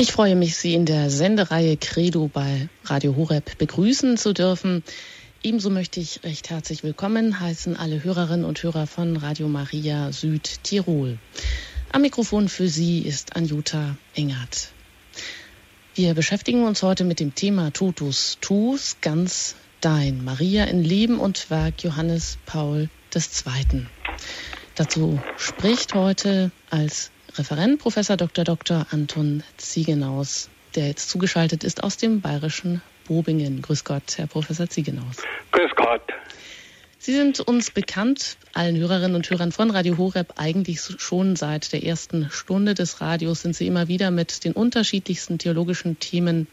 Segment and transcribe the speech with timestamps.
[0.00, 4.82] Ich freue mich, Sie in der Sendereihe Credo bei Radio Horeb begrüßen zu dürfen.
[5.42, 11.18] Ebenso möchte ich recht herzlich willkommen heißen alle Hörerinnen und Hörer von Radio Maria Südtirol.
[11.92, 14.72] Am Mikrofon für Sie ist Anjuta Engert.
[15.94, 20.24] Wir beschäftigen uns heute mit dem Thema Totus Tus, ganz dein.
[20.24, 23.86] Maria in Leben und Werk Johannes Paul II.
[24.76, 28.44] Dazu spricht heute als Referent Professor Dr.
[28.44, 28.86] Dr.
[28.90, 33.62] Anton Ziegenaus, der jetzt zugeschaltet ist aus dem bayerischen Bobingen.
[33.62, 35.16] Grüß Gott, Herr Professor Ziegenaus.
[35.52, 36.02] Grüß Gott.
[36.98, 41.82] Sie sind uns bekannt, allen Hörerinnen und Hörern von Radio Horeb, eigentlich schon seit der
[41.82, 46.46] ersten Stunde des Radios sind Sie immer wieder mit den unterschiedlichsten theologischen Themen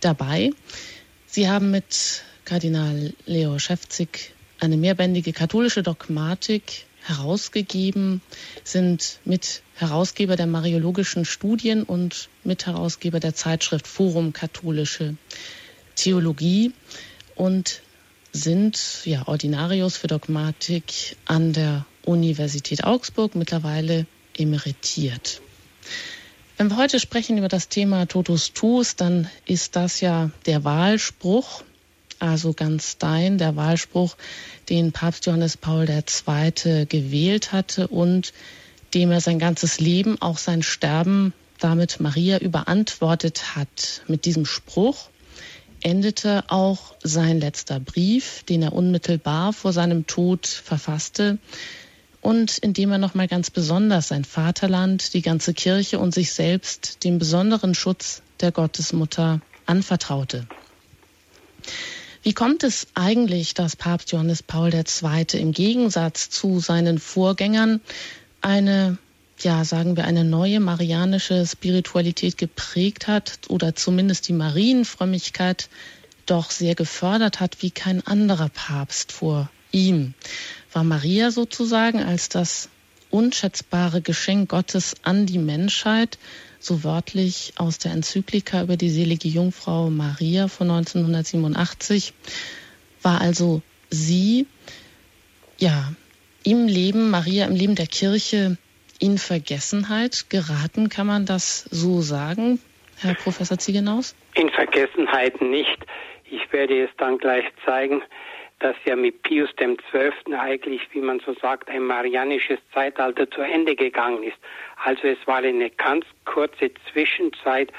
[0.00, 0.50] dabei.
[1.26, 8.20] Sie haben mit Kardinal Leo Schäfzig eine mehrbändige katholische Dogmatik herausgegeben,
[8.64, 15.16] sind Mitherausgeber der Mariologischen Studien und Mitherausgeber der Zeitschrift Forum Katholische
[15.94, 16.72] Theologie
[17.34, 17.80] und
[18.32, 25.40] sind ja Ordinarius für Dogmatik an der Universität Augsburg, mittlerweile emeritiert.
[26.58, 31.62] Wenn wir heute sprechen über das Thema Totus Tuus, dann ist das ja der Wahlspruch
[32.18, 34.16] also ganz dein, der Wahlspruch,
[34.68, 36.86] den Papst Johannes Paul II.
[36.86, 38.32] gewählt hatte und
[38.94, 44.02] dem er sein ganzes Leben, auch sein Sterben damit Maria überantwortet hat.
[44.06, 45.08] Mit diesem Spruch
[45.82, 51.38] endete auch sein letzter Brief, den er unmittelbar vor seinem Tod verfasste
[52.20, 57.04] und in dem er nochmal ganz besonders sein Vaterland, die ganze Kirche und sich selbst
[57.04, 60.46] dem besonderen Schutz der Gottesmutter anvertraute.
[62.26, 65.26] Wie kommt es eigentlich, dass Papst Johannes Paul II.
[65.34, 67.80] im Gegensatz zu seinen Vorgängern
[68.40, 68.98] eine,
[69.38, 75.68] ja, sagen wir, eine neue marianische Spiritualität geprägt hat oder zumindest die Marienfrömmigkeit
[76.26, 80.14] doch sehr gefördert hat wie kein anderer Papst vor ihm?
[80.72, 82.70] War Maria sozusagen als das
[83.10, 86.18] unschätzbare Geschenk Gottes an die Menschheit
[86.58, 92.12] so wörtlich aus der Enzyklika über die selige Jungfrau Maria von 1987,
[93.02, 94.46] war also sie,
[95.58, 95.92] ja,
[96.44, 98.56] im Leben, Maria im Leben der Kirche
[98.98, 102.60] in Vergessenheit geraten, kann man das so sagen,
[102.98, 104.14] Herr Professor Ziegenaus?
[104.34, 105.78] In Vergessenheit nicht.
[106.30, 108.02] Ich werde es dann gleich zeigen
[108.58, 110.34] dass ja mit Pius XII.
[110.34, 114.38] eigentlich, wie man so sagt, ein marianisches Zeitalter zu Ende gegangen ist.
[114.84, 117.70] Also es war eine ganz kurze Zwischenzeit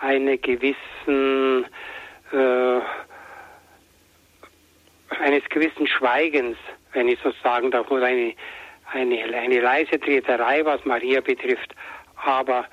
[0.00, 1.66] eine gewissen
[2.32, 2.80] äh,
[5.20, 6.56] eines gewissen Schweigens,
[6.92, 8.34] wenn ich so sagen darf, oder eine,
[8.92, 11.74] eine, eine leise Treterei, was Maria betrifft.
[12.16, 12.66] Aber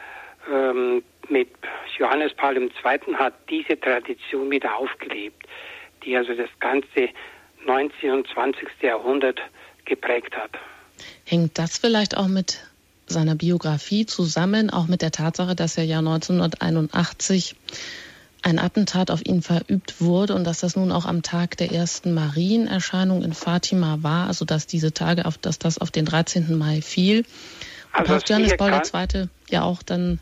[0.52, 1.50] ähm, mit
[1.98, 3.16] Johannes Paul II.
[3.16, 5.48] hat diese Tradition wieder aufgelebt,
[6.04, 7.10] die also das ganze
[7.66, 8.12] 19.
[8.12, 8.68] und 20.
[8.82, 9.40] Jahrhundert
[9.86, 10.52] geprägt hat.
[11.26, 12.60] Hängt das vielleicht auch mit
[13.08, 17.56] seiner Biografie zusammen, auch mit der Tatsache, dass er ja 1981
[18.44, 22.14] ein Attentat auf ihn verübt wurde und dass das nun auch am Tag der ersten
[22.14, 26.58] Marienerscheinung in Fatima war, also dass diese Tage, auf, dass das auf den 13.
[26.58, 27.24] Mai fiel.
[27.96, 29.28] Und also Johannes Paul II.
[29.50, 30.20] ja auch dann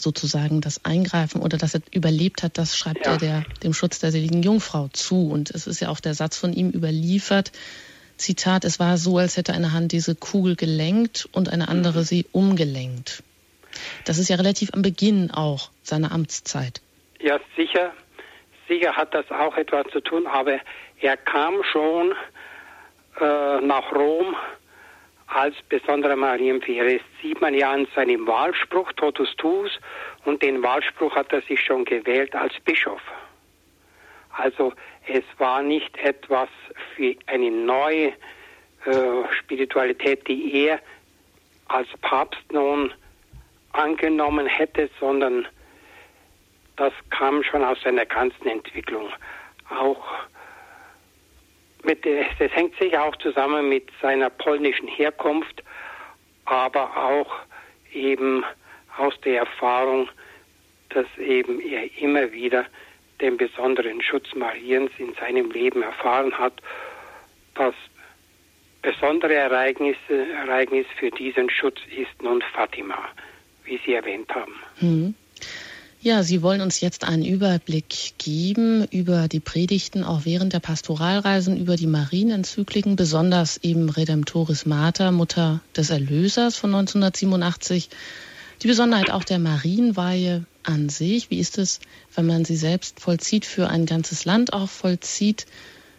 [0.00, 3.12] sozusagen das Eingreifen oder dass er überlebt hat, das schreibt ja.
[3.12, 5.28] er der, dem Schutz der seligen Jungfrau zu.
[5.28, 7.52] Und es ist ja auch der Satz von ihm überliefert.
[8.16, 12.04] Zitat, es war so, als hätte eine Hand diese Kugel gelenkt und eine andere mhm.
[12.04, 13.22] sie umgelenkt.
[14.04, 16.80] Das ist ja relativ am Beginn auch seiner Amtszeit.
[17.20, 17.92] Ja, sicher.
[18.68, 20.58] Sicher hat das auch etwas zu tun, aber
[21.00, 22.12] er kam schon
[23.20, 24.34] äh, nach Rom
[25.28, 26.94] als besonderer Marienfähre.
[26.98, 29.78] Das sieht man ja an seinem Wahlspruch, Totus Tuus,
[30.24, 33.00] und den Wahlspruch hat er sich schon gewählt als Bischof.
[34.30, 34.72] Also
[35.06, 36.48] es war nicht etwas
[36.94, 38.08] für eine neue
[38.84, 40.80] äh, Spiritualität, die er
[41.66, 42.92] als Papst nun
[43.72, 45.46] angenommen hätte, sondern
[46.76, 49.08] das kam schon aus seiner ganzen Entwicklung.
[49.68, 50.06] Auch
[51.88, 55.64] mit, das hängt sicher auch zusammen mit seiner polnischen Herkunft,
[56.44, 57.34] aber auch
[57.92, 58.44] eben
[58.98, 60.08] aus der Erfahrung,
[60.90, 62.66] dass eben er immer wieder
[63.20, 66.54] den besonderen Schutz Mariens in seinem Leben erfahren hat.
[67.54, 67.74] Das
[68.82, 73.08] besondere Ereignis, Ereignis für diesen Schutz ist nun Fatima,
[73.64, 74.54] wie Sie erwähnt haben.
[74.80, 75.14] Mhm.
[76.08, 81.58] Ja, Sie wollen uns jetzt einen Überblick geben über die Predigten auch während der Pastoralreisen,
[81.58, 87.90] über die Marienenzykliken, besonders eben Redemptoris Mater, Mutter des Erlösers von 1987.
[88.62, 91.78] Die Besonderheit auch der Marienweihe an sich, wie ist es,
[92.14, 95.44] wenn man sie selbst vollzieht, für ein ganzes Land auch vollzieht?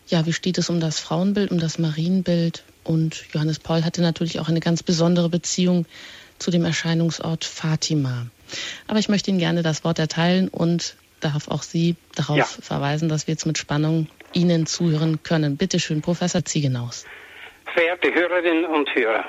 [0.07, 2.63] Ja, wie steht es um das Frauenbild, um das Marienbild?
[2.83, 5.85] Und Johannes Paul hatte natürlich auch eine ganz besondere Beziehung
[6.39, 8.25] zu dem Erscheinungsort Fatima.
[8.87, 12.45] Aber ich möchte Ihnen gerne das Wort erteilen und darf auch Sie darauf ja.
[12.45, 15.57] verweisen, dass wir jetzt mit Spannung Ihnen zuhören können.
[15.57, 17.05] Bitte schön, Professor Ziegenaus.
[17.73, 19.25] Verehrte Hörerinnen und Hörer,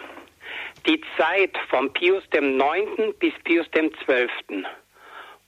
[0.86, 3.18] die Zeit von Pius IX.
[3.18, 4.64] bis Pius XII.,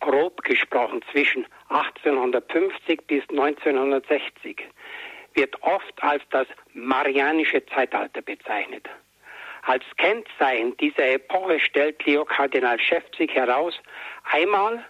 [0.01, 4.63] grob gesprochen zwischen 1850 bis 1960,
[5.35, 8.89] wird oft als das Marianische Zeitalter bezeichnet.
[9.63, 13.75] Als Kennzeichen dieser Epoche stellt Leo Kardinal Schäfzig heraus,
[14.31, 14.85] einmal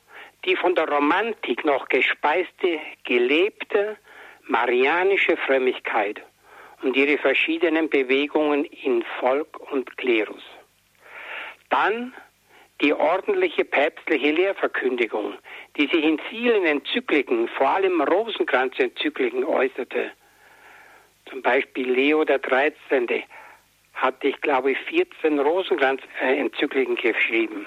[0.44, 3.96] die von der Romantik noch gespeiste, gelebte
[4.48, 6.20] marianische Frömmigkeit
[6.82, 10.42] und ihre verschiedenen Bewegungen in Volk und Klerus.
[11.70, 12.12] Dann
[12.80, 15.34] die ordentliche päpstliche Lehrverkündigung,
[15.76, 20.10] die sich in vielen Enzykliken, vor allem Rosenkranz-Enzykliken äußerte,
[21.26, 23.22] zum Beispiel Leo der 13.
[23.94, 27.66] hatte, ich glaube, 14 Rosenkranz-Enzykliken geschrieben.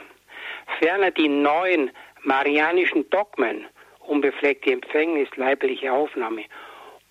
[0.79, 1.91] Ferner die neuen
[2.23, 3.65] marianischen Dogmen,
[3.99, 6.43] unbefleckte Empfängnis, leibliche Aufnahme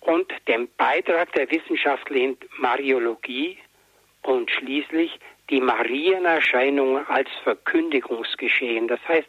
[0.01, 3.57] und den Beitrag der wissenschaftlichen Mariologie
[4.21, 5.19] und schließlich
[5.49, 8.87] die Marienerscheinungen als Verkündigungsgeschehen.
[8.87, 9.27] Das heißt,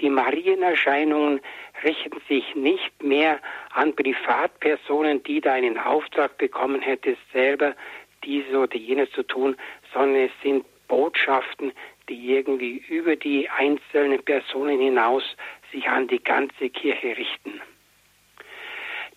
[0.00, 1.40] die Marienerscheinungen
[1.84, 3.40] richten sich nicht mehr
[3.72, 7.74] an Privatpersonen, die da einen Auftrag bekommen hätte, selber
[8.24, 9.56] diese oder jenes zu tun,
[9.92, 11.72] sondern es sind Botschaften,
[12.08, 15.24] die irgendwie über die einzelnen Personen hinaus
[15.72, 17.60] sich an die ganze Kirche richten.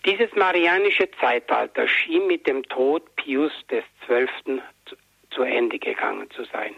[0.05, 4.61] Dieses marianische Zeitalter schien mit dem Tod Pius XII.
[5.31, 6.73] zu Ende gegangen zu sein.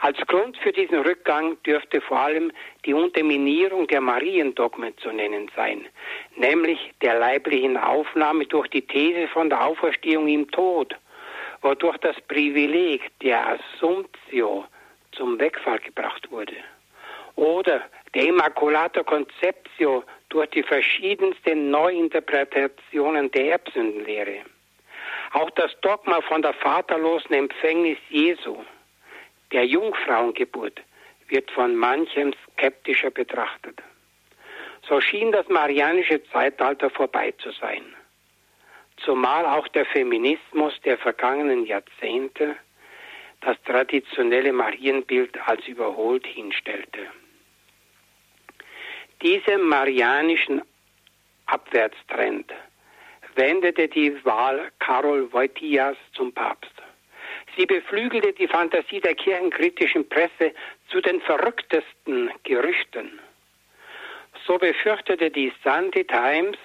[0.00, 2.52] Als Grund für diesen Rückgang dürfte vor allem
[2.84, 5.86] die Unterminierung der Mariendogmen zu nennen sein,
[6.36, 10.94] nämlich der leiblichen Aufnahme durch die These von der Auferstehung im Tod,
[11.62, 14.66] wodurch das Privileg der Assumptio
[15.12, 16.56] zum Wegfall gebracht wurde.
[17.36, 17.82] Oder
[18.14, 24.42] der Immaculata Conceptio durch die verschiedensten Neuinterpretationen der Erbsündenlehre.
[25.32, 28.58] Auch das Dogma von der vaterlosen Empfängnis Jesu
[29.52, 30.80] der Jungfrauengeburt
[31.28, 33.80] wird von manchem skeptischer betrachtet.
[34.88, 37.82] So schien das marianische Zeitalter vorbei zu sein.
[38.98, 42.56] Zumal auch der Feminismus der vergangenen Jahrzehnte
[43.40, 47.06] das traditionelle Marienbild als überholt hinstellte.
[49.22, 50.62] Diesem marianischen
[51.46, 52.52] Abwärtstrend
[53.34, 56.72] wendete die Wahl Karol Wojtylas zum Papst.
[57.56, 60.52] Sie beflügelte die Fantasie der kirchenkritischen Presse
[60.88, 63.18] zu den verrücktesten Gerüchten.
[64.46, 66.58] So befürchtete die Sunday Times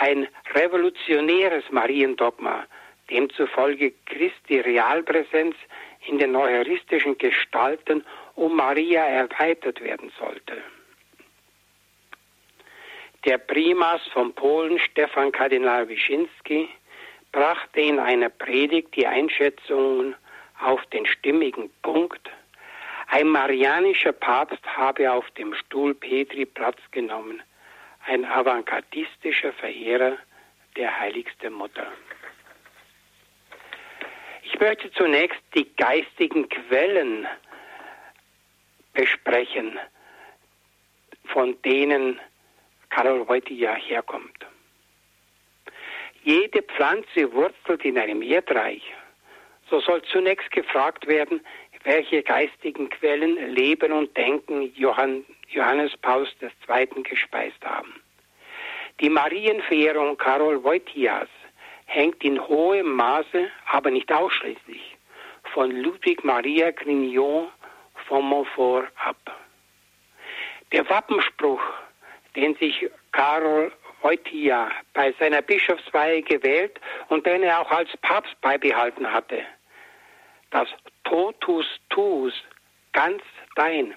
[0.00, 2.66] ein revolutionäres Mariendogma,
[3.10, 5.54] demzufolge Christi Realpräsenz
[6.06, 8.04] in den eucharistischen Gestalten
[8.34, 10.62] um Maria erweitert werden sollte.
[13.24, 16.68] Der Primas von Polen, Stefan Kardinal Wyszynski,
[17.34, 20.14] brachte in einer Predigt die Einschätzungen
[20.60, 22.30] auf den stimmigen Punkt,
[23.08, 27.42] ein marianischer Papst habe auf dem Stuhl Petri Platz genommen,
[28.06, 30.16] ein avantgardistischer Verehrer
[30.76, 31.88] der heiligsten Mutter.
[34.44, 37.26] Ich möchte zunächst die geistigen Quellen
[38.92, 39.76] besprechen,
[41.24, 42.20] von denen
[42.90, 44.46] Karol ja herkommt.
[46.24, 48.82] Jede Pflanze wurzelt in einem Erdreich.
[49.68, 51.44] So soll zunächst gefragt werden,
[51.82, 57.02] welche geistigen Quellen Leben und Denken Johann, Johannes Paus II.
[57.02, 58.00] gespeist haben.
[59.00, 61.28] Die Marienverehrung Karol Wojtylas
[61.84, 64.96] hängt in hohem Maße, aber nicht ausschließlich,
[65.52, 67.48] von Ludwig Maria Grignon
[68.08, 69.18] von Montfort ab.
[70.72, 71.62] Der Wappenspruch,
[72.34, 73.70] den sich Karol
[74.04, 79.42] Wojtyla bei seiner Bischofsweihe gewählt und den er auch als Papst beibehalten hatte.
[80.50, 80.68] Das
[81.04, 82.34] Totus tuus,
[82.92, 83.22] ganz
[83.56, 83.94] dein,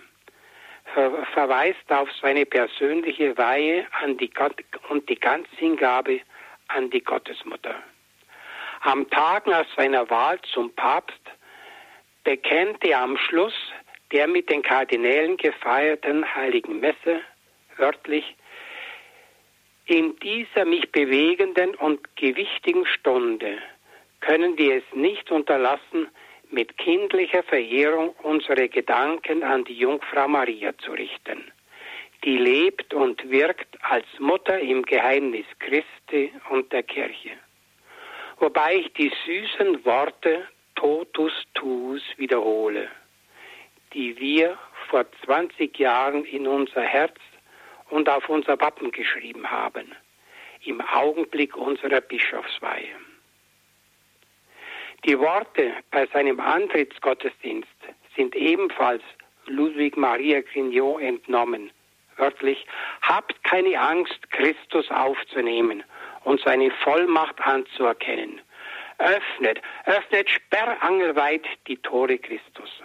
[0.94, 4.56] ver verweist auf seine persönliche Weihe an die Gott
[4.90, 6.22] und die Ganzhingabe
[6.70, 7.76] an die Gottesmutter.
[8.82, 11.22] Am Tag nach seiner Wahl zum Papst
[12.24, 13.56] bekennte er am Schluss
[14.14, 17.20] der mit den Kardinälen gefeierten heiligen Messe
[17.76, 18.36] wörtlich
[19.88, 23.58] in dieser mich bewegenden und gewichtigen Stunde
[24.20, 26.10] können wir es nicht unterlassen,
[26.50, 31.52] mit kindlicher Verehrung unsere Gedanken an die Jungfrau Maria zu richten,
[32.24, 37.32] die lebt und wirkt als Mutter im Geheimnis Christi und der Kirche.
[38.40, 42.90] Wobei ich die süßen Worte totus tuus wiederhole,
[43.94, 44.58] die wir
[44.90, 47.18] vor 20 Jahren in unser Herz
[47.90, 49.96] und auf unser Wappen geschrieben haben,
[50.64, 52.96] im Augenblick unserer Bischofsweihe.
[55.06, 57.68] Die Worte bei seinem Antrittsgottesdienst
[58.16, 59.04] sind ebenfalls
[59.46, 61.72] Ludwig Maria Grignot entnommen.
[62.18, 62.66] Wörtlich,
[63.02, 65.84] habt keine Angst, Christus aufzunehmen
[66.24, 68.42] und seine Vollmacht anzuerkennen.
[68.98, 72.82] Öffnet, öffnet sperrangelweit die Tore Christus.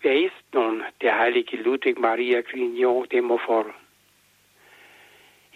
[0.00, 3.74] Wer ist nun der heilige Ludwig Maria Grignot de Montfort?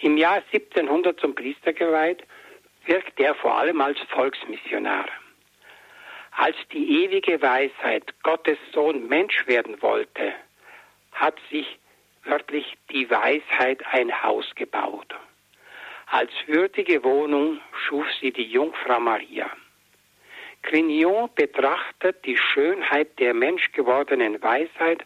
[0.00, 2.24] Im Jahr 1700 zum Priester geweiht,
[2.86, 5.06] wirkt er vor allem als Volksmissionar.
[6.32, 10.34] Als die ewige Weisheit Gottes Sohn Mensch werden wollte,
[11.12, 11.78] hat sich
[12.24, 15.14] wörtlich die Weisheit ein Haus gebaut.
[16.06, 19.48] Als würdige Wohnung schuf sie die Jungfrau Maria.
[20.62, 25.04] Grignon betrachtet die Schönheit der menschgewordenen Weisheit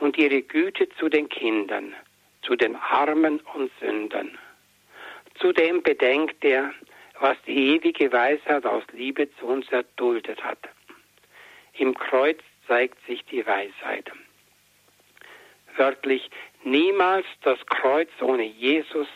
[0.00, 1.94] und ihre Güte zu den Kindern,
[2.42, 4.38] zu den Armen und Sündern.
[5.34, 6.72] Zudem bedenkt er,
[7.20, 10.58] was die ewige Weisheit aus Liebe zu uns erduldet hat.
[11.74, 14.10] Im Kreuz zeigt sich die Weisheit.
[15.76, 16.30] Wörtlich,
[16.64, 19.08] niemals das Kreuz ohne Jesus,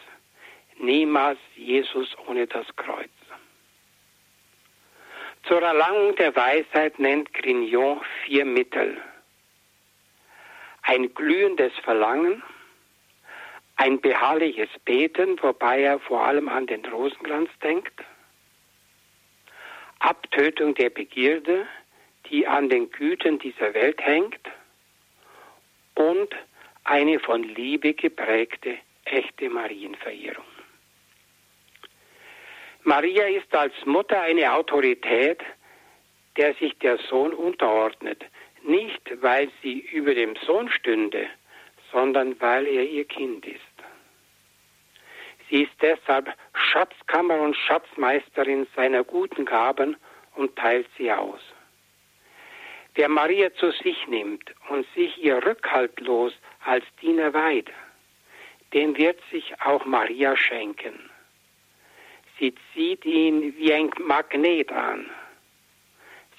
[0.78, 3.15] niemals Jesus ohne das Kreuz.
[5.46, 9.00] Zur Erlangung der Weisheit nennt Grignon vier Mittel.
[10.82, 12.42] Ein glühendes Verlangen,
[13.76, 17.94] ein beharrliches Beten, wobei er vor allem an den Rosenkranz denkt.
[20.00, 21.66] Abtötung der Begierde,
[22.28, 24.40] die an den Gütern dieser Welt hängt.
[25.94, 26.34] Und
[26.82, 30.55] eine von Liebe geprägte echte Marienverehrung.
[32.88, 35.40] Maria ist als Mutter eine Autorität,
[36.36, 38.24] der sich der Sohn unterordnet,
[38.62, 41.26] nicht weil sie über dem Sohn stünde,
[41.90, 43.60] sondern weil er ihr Kind ist.
[45.50, 49.96] Sie ist deshalb Schatzkammer und Schatzmeisterin seiner guten Gaben
[50.36, 51.40] und teilt sie aus.
[52.94, 57.68] Wer Maria zu sich nimmt und sich ihr rückhaltlos als Diener weiht,
[58.72, 61.05] dem wird sich auch Maria schenken.
[62.38, 65.10] Sie zieht ihn wie ein Magnet an.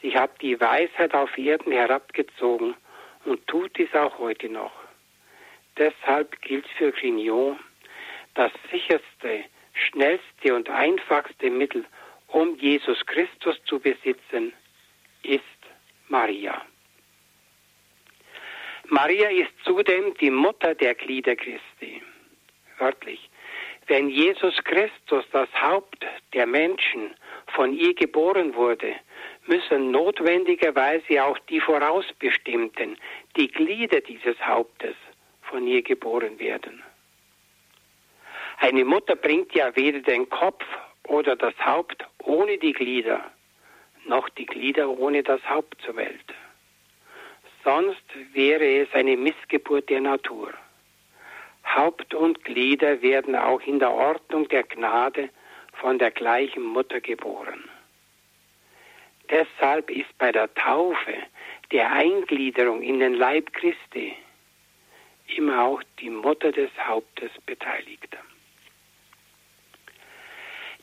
[0.01, 2.75] Sie hat die Weisheit auf Erden herabgezogen
[3.25, 4.73] und tut dies auch heute noch.
[5.77, 7.57] Deshalb gilt für Grignon,
[8.35, 11.85] das sicherste, schnellste und einfachste Mittel,
[12.27, 14.53] um Jesus Christus zu besitzen,
[15.23, 15.43] ist
[16.07, 16.61] Maria.
[18.89, 22.01] Maria ist zudem die Mutter der Glieder Christi.
[22.77, 23.29] Wörtlich.
[23.87, 27.15] Wenn Jesus Christus, das Haupt der Menschen,
[27.47, 28.93] von ihr geboren wurde,
[29.45, 32.97] müssen notwendigerweise auch die vorausbestimmten,
[33.37, 34.95] die Glieder dieses Hauptes,
[35.43, 36.83] von ihr geboren werden.
[38.59, 40.65] Eine Mutter bringt ja weder den Kopf
[41.03, 43.31] oder das Haupt ohne die Glieder,
[44.05, 46.33] noch die Glieder ohne das Haupt zur Welt.
[47.63, 48.03] Sonst
[48.33, 50.53] wäre es eine Missgeburt der Natur.
[51.75, 55.29] Haupt und Glieder werden auch in der Ordnung der Gnade
[55.73, 57.63] von der gleichen Mutter geboren.
[59.29, 61.13] Deshalb ist bei der Taufe,
[61.71, 64.15] der Eingliederung in den Leib Christi,
[65.35, 68.17] immer auch die Mutter des Hauptes beteiligt.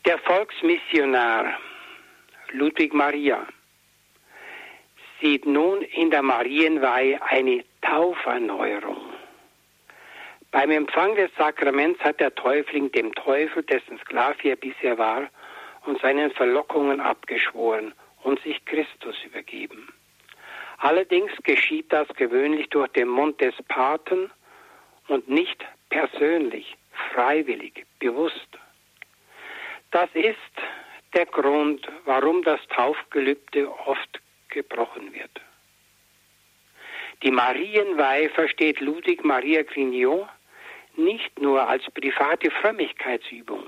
[0.05, 1.59] Der Volksmissionar
[2.51, 3.47] Ludwig Maria
[5.21, 9.14] sieht nun in der Marienweihe eine Tauferneuerung.
[10.55, 15.29] Beim Empfang des Sakraments hat der Täufling dem Teufel, dessen Sklave er bisher war,
[15.85, 17.93] und seinen Verlockungen abgeschworen
[18.23, 19.93] und sich Christus übergeben.
[20.79, 24.31] Allerdings geschieht das gewöhnlich durch den Mund des Paten
[25.09, 26.77] und nicht persönlich,
[27.13, 28.49] freiwillig, bewusst.
[29.91, 30.37] Das ist
[31.15, 34.21] der Grund, warum das Taufgelübde oft
[34.51, 35.33] gebrochen wird.
[37.25, 40.29] Die Marienweihe versteht Ludwig Maria Grignot
[40.97, 43.67] nicht nur als private Frömmigkeitsübung,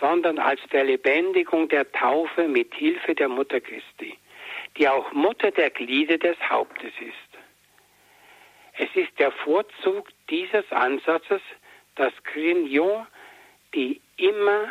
[0.00, 4.16] sondern als Verlebendigung der Taufe mit Hilfe der Mutter Christi,
[4.76, 7.32] die auch Mutter der Glieder des Hauptes ist.
[8.78, 11.42] Es ist der Vorzug dieses Ansatzes,
[11.94, 13.06] dass Grignon
[13.74, 14.70] die immer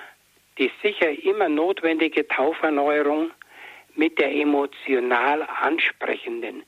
[0.57, 3.31] die sicher immer notwendige Tauferneuerung
[3.95, 6.63] mit der emotional ansprechenden,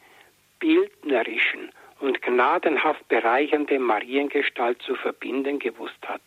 [0.60, 1.72] bildnerischen
[2.04, 6.22] und gnadenhaft bereichernden Mariengestalt zu verbinden gewusst hat.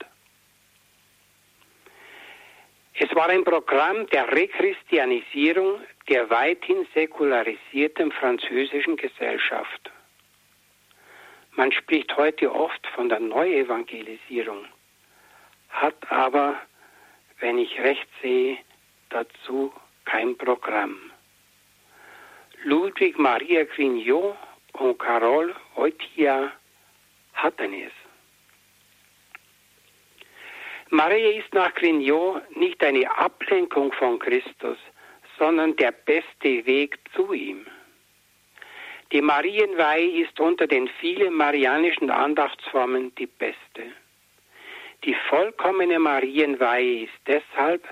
[2.95, 9.90] Es war ein Programm der Rechristianisierung der weithin säkularisierten französischen Gesellschaft.
[11.56, 14.64] Man spricht heute oft von der Neuevangelisierung,
[15.68, 16.54] hat aber,
[17.40, 18.56] wenn ich recht sehe,
[19.11, 19.75] dazu
[20.06, 20.97] kein Programm.
[22.64, 24.37] Ludwig Maria Grignot
[24.78, 26.52] und Carole Oitia
[27.35, 27.92] hatten es.
[30.90, 34.78] Maria ist nach Grignot nicht eine Ablenkung von Christus,
[35.38, 37.66] sondern der beste Weg zu ihm.
[39.12, 43.92] Die Marienweihe ist unter den vielen marianischen Andachtsformen die beste.
[45.04, 47.87] Die vollkommene Marienweihe ist deshalb,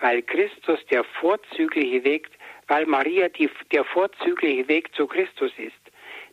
[0.00, 2.28] weil Christus der vorzügliche Weg,
[2.68, 5.79] weil Maria die, der vorzügliche Weg zu Christus ist,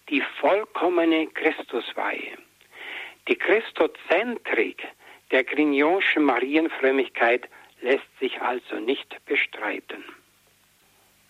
[0.09, 2.37] die vollkommene Christusweihe.
[3.27, 4.87] Die Christozentrik
[5.31, 7.49] der Grignonschen Marienfrömmigkeit
[7.81, 10.03] lässt sich also nicht bestreiten.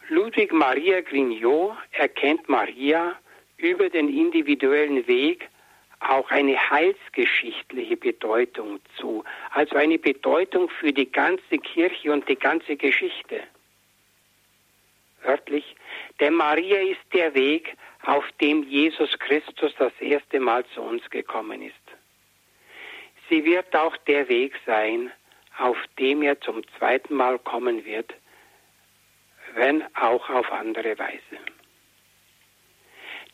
[0.09, 3.17] Ludwig Maria Grignot erkennt Maria
[3.57, 5.49] über den individuellen Weg
[5.99, 12.77] auch eine heilsgeschichtliche Bedeutung zu, also eine Bedeutung für die ganze Kirche und die ganze
[12.77, 13.41] Geschichte.
[15.23, 15.75] Wörtlich,
[16.19, 21.61] denn Maria ist der Weg, auf dem Jesus Christus das erste Mal zu uns gekommen
[21.61, 21.75] ist.
[23.29, 25.11] Sie wird auch der Weg sein,
[25.57, 28.13] auf dem er zum zweiten Mal kommen wird,
[29.55, 31.37] wenn auch auf andere Weise.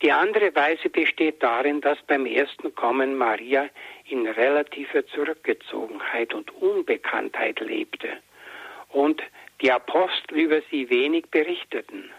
[0.01, 3.69] Die andere Weise besteht darin, dass beim ersten Kommen Maria
[4.05, 8.09] in relativer Zurückgezogenheit und Unbekanntheit lebte
[8.89, 9.21] und
[9.61, 12.11] die Apostel über sie wenig berichteten.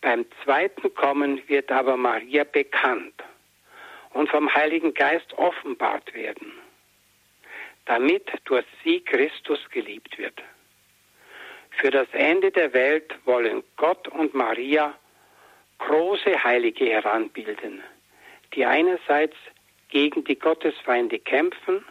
[0.00, 3.22] Beim zweiten Kommen wird aber Maria bekannt
[4.10, 6.52] und vom Heiligen Geist offenbart werden,
[7.84, 10.42] damit durch sie Christus geliebt wird.
[11.70, 14.94] Für das Ende der Welt wollen Gott und Maria
[15.78, 17.82] große Heilige heranbilden,
[18.54, 19.36] die einerseits
[19.88, 21.84] gegen die Gottesfeinde kämpfen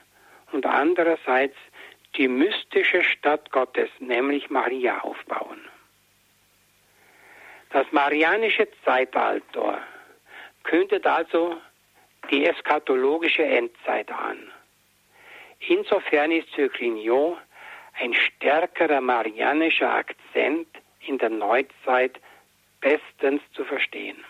[0.51, 1.55] und andererseits
[2.17, 5.61] die mystische Stadt Gottes, nämlich Maria, aufbauen.
[7.71, 9.81] Das marianische Zeitalter
[10.63, 11.57] kündet also
[12.31, 14.51] die eschatologische Endzeit an.
[15.59, 17.37] Insofern ist für Grignot
[17.99, 20.67] ein stärkerer marianischer Akzent
[21.05, 22.19] in der Neuzeit
[22.81, 24.23] bestens zu verstehen.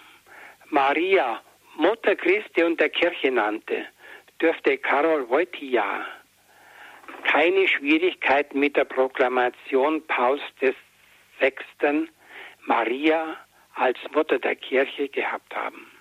[0.70, 1.42] Maria
[1.78, 3.86] Mutter Christi und der Kirche nannte,
[4.42, 6.06] dürfte Karol Wojtyła
[7.24, 10.76] keine Schwierigkeiten mit der Proklamation Pauls des
[11.40, 12.10] Sechsten
[12.66, 13.38] Maria
[13.74, 15.92] als Mutter der Kirche gehabt haben,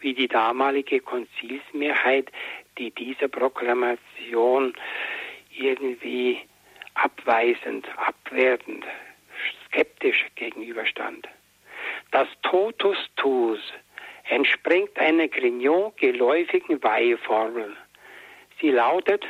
[0.00, 2.30] wie die damalige Konzilsmehrheit,
[2.76, 4.74] die dieser Proklamation
[5.56, 6.40] irgendwie
[6.94, 8.84] abweisend, abwertend,
[9.66, 11.26] skeptisch gegenüberstand.
[12.10, 13.60] Das Totus Tus
[14.28, 17.76] entspringt einer Grignon geläufigen Weiheformel.
[18.60, 19.24] Sie lautet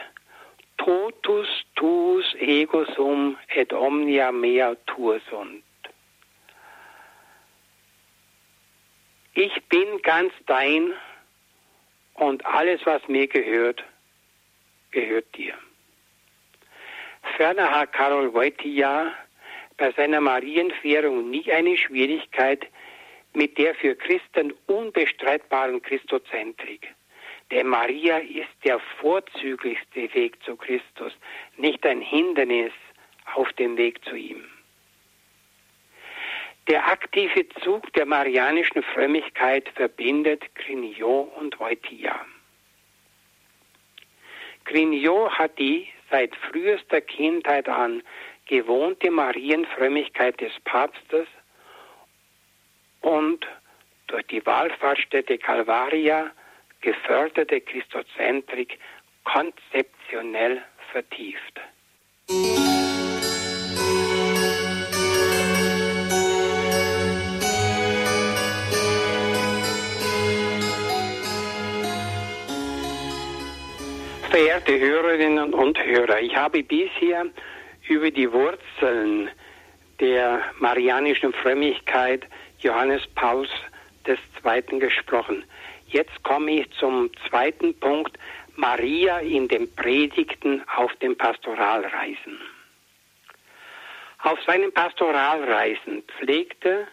[0.77, 5.63] Totus tuus ego sum et omnia mea tuus sunt.
[9.35, 10.93] Ich bin ganz dein
[12.15, 13.83] und alles, was mir gehört,
[14.91, 15.55] gehört dir.
[17.37, 19.13] Ferner hat Karol Wojtyła
[19.77, 22.67] bei seiner Marienfehrung nie eine Schwierigkeit
[23.35, 26.95] mit der für Christen unbestreitbaren Christozentrik.
[27.51, 31.13] Denn Maria ist der vorzüglichste Weg zu Christus,
[31.57, 32.73] nicht ein Hindernis
[33.35, 34.45] auf dem Weg zu ihm.
[36.69, 42.25] Der aktive Zug der marianischen Frömmigkeit verbindet Grignot und Wojtyła.
[44.65, 48.03] Grignot hat die seit frühester Kindheit an
[48.47, 51.27] gewohnte Marienfrömmigkeit des Papstes
[53.05, 53.47] und
[54.07, 56.31] durch die Wallfahrtsstätte Calvaria
[56.81, 58.79] geförderte Christozentrik
[59.25, 61.61] konzeptionell vertieft.
[74.31, 77.27] Verehrte Hörerinnen und Hörer, ich habe bisher
[77.87, 79.31] über die Wurzeln
[80.01, 82.25] der marianischen Frömmigkeit
[82.59, 83.51] Johannes Pauls
[84.07, 84.79] II.
[84.79, 85.45] gesprochen.
[85.87, 88.19] Jetzt komme ich zum zweiten Punkt,
[88.57, 92.41] Maria in den Predigten auf den Pastoralreisen.
[94.23, 96.87] Auf seinen Pastoralreisen pflegte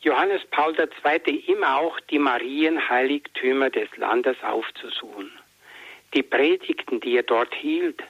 [0.00, 1.36] Johannes Paul II.
[1.46, 5.30] immer auch die Marienheiligtümer des Landes aufzusuchen.
[6.14, 8.02] Die Predigten, die er dort hielt,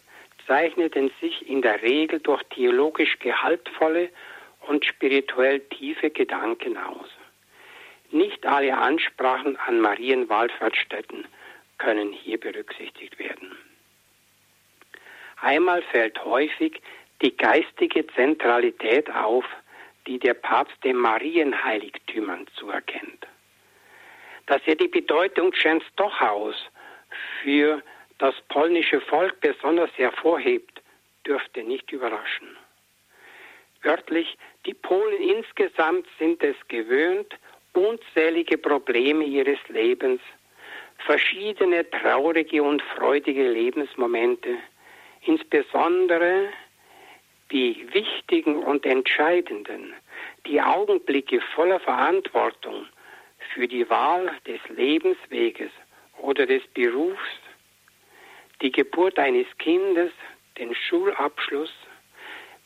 [0.52, 4.10] zeichneten sich in der Regel durch theologisch gehaltvolle
[4.68, 7.08] und spirituell tiefe Gedanken aus.
[8.10, 11.26] Nicht alle Ansprachen an Marienwallfahrtsstätten
[11.78, 13.56] können hier berücksichtigt werden.
[15.40, 16.82] Einmal fällt häufig
[17.22, 19.46] die geistige Zentralität auf,
[20.06, 23.26] die der Papst den Marienheiligtümern zuerkennt.
[24.44, 26.56] Dass er die Bedeutung Częstochows
[27.40, 27.82] für
[28.22, 30.80] das polnische Volk besonders hervorhebt,
[31.26, 32.56] dürfte nicht überraschen.
[33.82, 37.34] Wörtlich, die Polen insgesamt sind es gewöhnt,
[37.72, 40.20] unzählige Probleme ihres Lebens,
[40.98, 44.56] verschiedene traurige und freudige Lebensmomente,
[45.22, 46.50] insbesondere
[47.50, 49.94] die wichtigen und entscheidenden,
[50.46, 52.86] die Augenblicke voller Verantwortung
[53.52, 55.72] für die Wahl des Lebensweges
[56.18, 57.41] oder des Berufs
[58.62, 60.12] die Geburt eines Kindes,
[60.56, 61.72] den Schulabschluss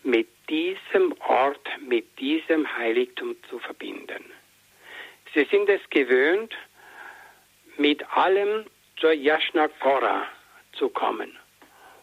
[0.02, 4.24] mit diesem Ort, mit diesem Heiligtum zu verbinden.
[5.35, 6.54] Sie sind es gewöhnt,
[7.78, 8.66] mit allem
[8.98, 10.26] zur Yashna Gora
[10.72, 11.37] zu kommen,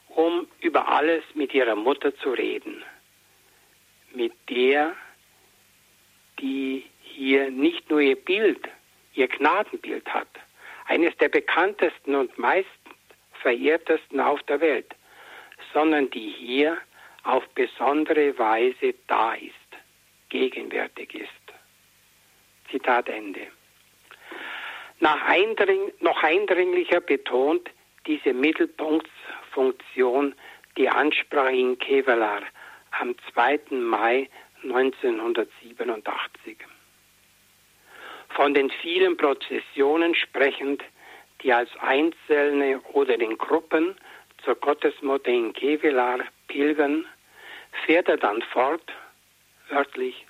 [0.09, 2.83] um über alles mit ihrer Mutter zu reden,
[4.13, 4.95] mit der,
[6.39, 8.67] die hier nicht nur ihr Bild,
[9.13, 10.27] ihr Gnadenbild hat,
[10.87, 12.67] eines der bekanntesten und meist
[13.43, 14.95] verehrtesten auf der Welt,
[15.73, 16.77] sondern die hier
[17.23, 19.53] auf besondere Weise da ist,
[20.29, 21.29] gegenwärtig ist.
[22.71, 23.47] Zitat Ende.
[25.33, 27.67] Eindring, noch eindringlicher betont
[28.05, 30.35] diese Mittelpunktsfunktion
[30.77, 32.43] die Ansprache in Kevelar
[32.91, 33.61] am 2.
[33.71, 34.29] Mai
[34.63, 36.57] 1987.
[38.29, 40.83] Von den vielen Prozessionen sprechend
[41.43, 43.95] die als Einzelne oder in Gruppen
[44.43, 47.05] zur Gottesmutter in Kevelar pilgern,
[47.85, 48.91] fährt er dann fort,
[49.69, 50.25] wörtlich,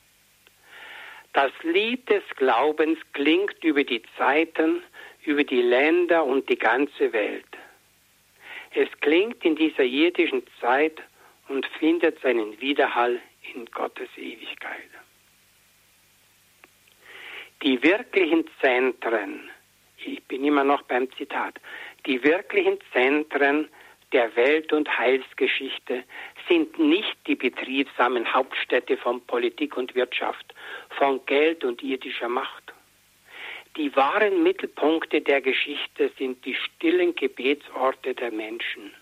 [1.34, 4.84] das Lied des Glaubens klingt über die Zeiten,
[5.24, 7.46] über die Länder und die ganze Welt.
[8.76, 11.02] Es klingt in dieser irdischen Zeit
[11.48, 13.20] und findet seinen Widerhall
[13.54, 14.90] in Gottes Ewigkeit.
[17.64, 19.50] Die wirklichen Zentren
[20.06, 21.56] ich bin immer noch beim Zitat,
[22.06, 23.68] die wirklichen Zentren
[24.14, 26.04] der Welt- und Heilsgeschichte
[26.48, 30.54] sind nicht die betriebsamen Hauptstädte von Politik und Wirtschaft,
[30.92, 32.74] von Geld und irdischer Macht.
[33.76, 38.94] Die wahren Mittelpunkte der Geschichte sind die stillen Gebetsorte der Menschen.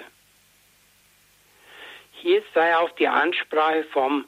[2.21, 4.25] Hier sei auch die Ansprache vom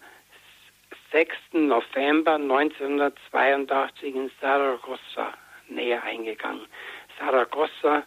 [1.11, 1.31] 6.
[1.51, 5.31] November 1982 in Saragossa
[5.67, 6.65] näher eingegangen.
[7.19, 8.01] Saragossa,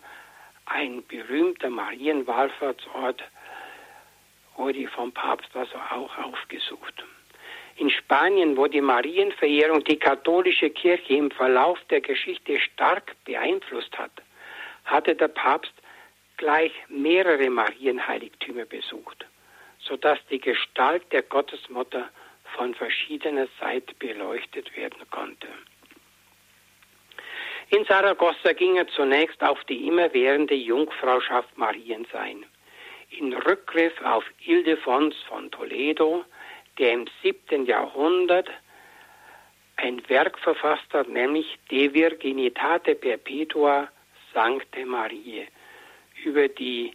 [0.64, 3.22] ein berühmter Marienwallfahrtsort,
[4.56, 7.04] wurde vom Papst also auch aufgesucht.
[7.76, 14.10] In Spanien, wo die Marienverehrung die katholische Kirche im Verlauf der Geschichte stark beeinflusst hat,
[14.84, 15.74] hatte der Papst
[16.38, 19.26] gleich mehrere Marienheiligtümer besucht,
[19.86, 22.08] sodass die Gestalt der Gottesmutter
[22.56, 25.48] von verschiedener Seite beleuchtet werden konnte.
[27.70, 32.46] In Saragossa ging er zunächst auf die immerwährende Jungfrauschaft Mariens ein.
[33.10, 36.24] In Rückgriff auf Ildefons von Toledo
[36.78, 37.66] der im 7.
[37.66, 38.48] Jahrhundert
[39.76, 43.88] ein Werk verfasst hat, nämlich De Virginitate Perpetua
[44.32, 45.48] Sancte Mariae,
[46.24, 46.92] über die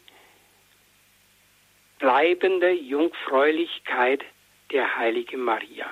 [2.02, 4.24] bleibende Jungfräulichkeit
[4.72, 5.88] der heiligen Maria.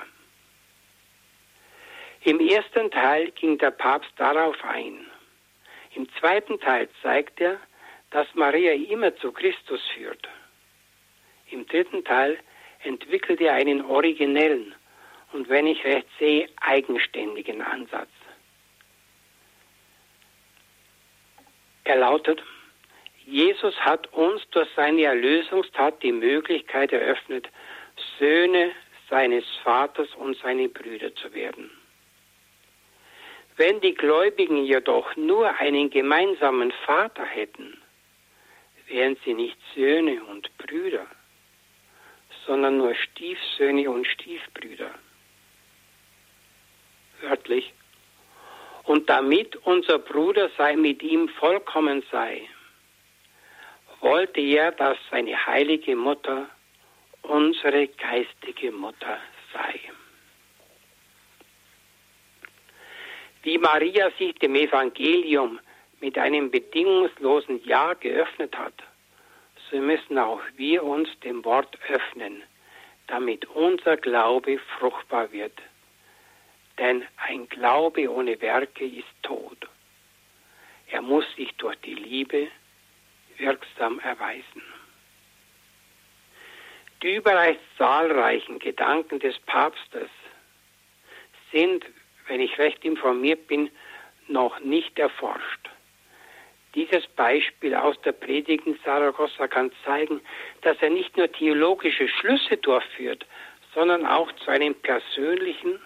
[2.23, 5.05] Im ersten Teil ging der Papst darauf ein.
[5.93, 7.59] Im zweiten Teil zeigt er,
[8.09, 10.27] dass Maria immer zu Christus führt.
[11.51, 12.39] Im dritten Teil
[12.83, 14.73] entwickelt er einen originellen
[15.31, 18.09] und, wenn ich recht sehe, eigenständigen Ansatz.
[21.83, 22.41] Er lautet,
[23.29, 27.47] Jesus hat uns durch seine Erlösungstat die Möglichkeit eröffnet,
[28.17, 28.71] Söhne
[29.09, 31.69] seines Vaters und seine Brüder zu werden.
[33.57, 37.77] Wenn die Gläubigen jedoch nur einen gemeinsamen Vater hätten,
[38.87, 41.05] wären sie nicht Söhne und Brüder
[42.49, 44.89] sondern nur Stiefsöhne und Stiefbrüder.
[47.21, 47.71] Wörtlich.
[48.85, 52.41] Und damit unser Bruder sei mit ihm vollkommen sei,
[54.01, 56.49] wollte er, dass seine heilige Mutter
[57.21, 59.17] unsere geistige Mutter
[59.53, 59.79] sei.
[63.43, 65.59] Wie Maria sich dem Evangelium
[66.01, 68.73] mit einem bedingungslosen Ja geöffnet hat,
[69.69, 72.43] so müssen auch wir uns dem Wort öffnen,
[73.07, 75.57] damit unser Glaube fruchtbar wird.
[76.77, 79.67] Denn ein Glaube ohne Werke ist tot.
[80.87, 82.47] Er muss sich durch die Liebe
[83.39, 84.61] wirksam erweisen.
[87.01, 90.09] Die überaus zahlreichen Gedanken des Papstes
[91.51, 91.85] sind,
[92.27, 93.69] wenn ich recht informiert bin,
[94.27, 95.69] noch nicht erforscht.
[96.75, 100.21] Dieses Beispiel aus der Predigt in Saragossa kann zeigen,
[100.61, 103.25] dass er nicht nur theologische Schlüsse durchführt,
[103.73, 105.79] sondern auch zu einem persönlichen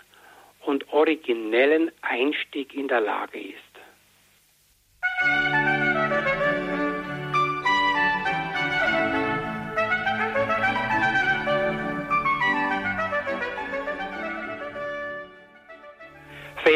[0.61, 5.62] und originellen Einstieg in der Lage ist.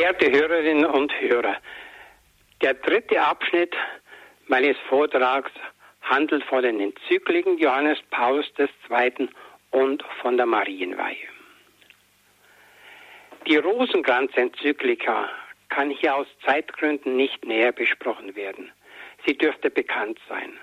[0.08, 1.58] Verehrte Hörerinnen und Hörer,
[2.62, 3.76] der dritte Abschnitt
[4.48, 5.52] meines Vortrags
[6.02, 9.28] handelt von den Enzykliken Johannes Paulus II.
[9.72, 11.28] und von der Marienweihe.
[13.48, 15.28] Die Rosenkranz-Enzyklika
[15.67, 18.72] kann hier aus Zeitgründen nicht näher besprochen werden.
[19.26, 20.54] Sie dürfte bekannt sein.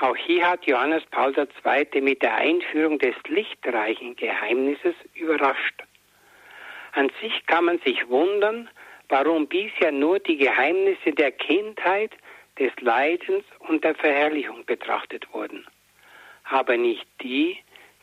[0.00, 2.00] Auch hier hat Johannes Paul II.
[2.00, 5.84] mit der Einführung des lichtreichen Geheimnisses überrascht.
[6.96, 8.70] An sich kann man sich wundern,
[9.10, 12.10] warum bisher nur die Geheimnisse der Kindheit,
[12.58, 15.66] des Leidens und der Verherrlichung betrachtet wurden,
[16.44, 17.58] aber nicht die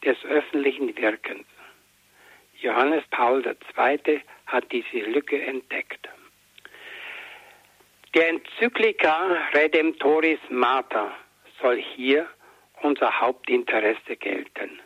[0.06, 1.48] des öffentlichen Wirkens.
[2.60, 4.22] Johannes Paul II.
[4.46, 6.08] hat diese Lücke entdeckt.
[8.14, 11.12] Der Enzyklika Redemptoris Mater
[11.60, 12.28] soll hier
[12.84, 14.80] unser Hauptinteresse gelten.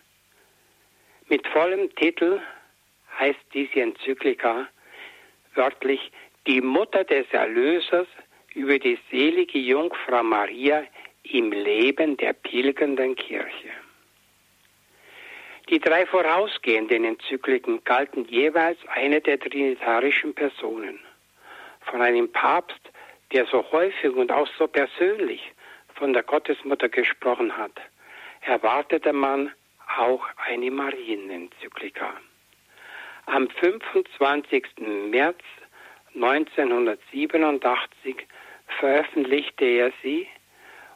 [1.27, 2.39] Mit vollem Titel
[3.19, 4.67] heißt diese Enzyklika
[5.55, 6.11] wörtlich
[6.45, 8.07] die Mutter des Erlösers
[8.53, 10.83] über die selige Jungfrau Maria
[11.23, 13.69] im Leben der pilgernden Kirche.
[15.69, 20.99] Die drei vorausgehenden Enzykliken galten jeweils eine der trinitarischen Personen.
[21.81, 22.79] Von einem Papst,
[23.33, 25.51] der so häufig und auch so persönlich
[25.95, 27.73] von der Gottesmutter gesprochen hat,
[28.41, 29.51] erwartete man
[29.97, 32.13] auch eine Marienenzyklika.
[33.27, 34.65] Am 25.
[35.11, 35.43] März
[36.15, 38.25] 1987
[38.79, 40.27] veröffentlichte er sie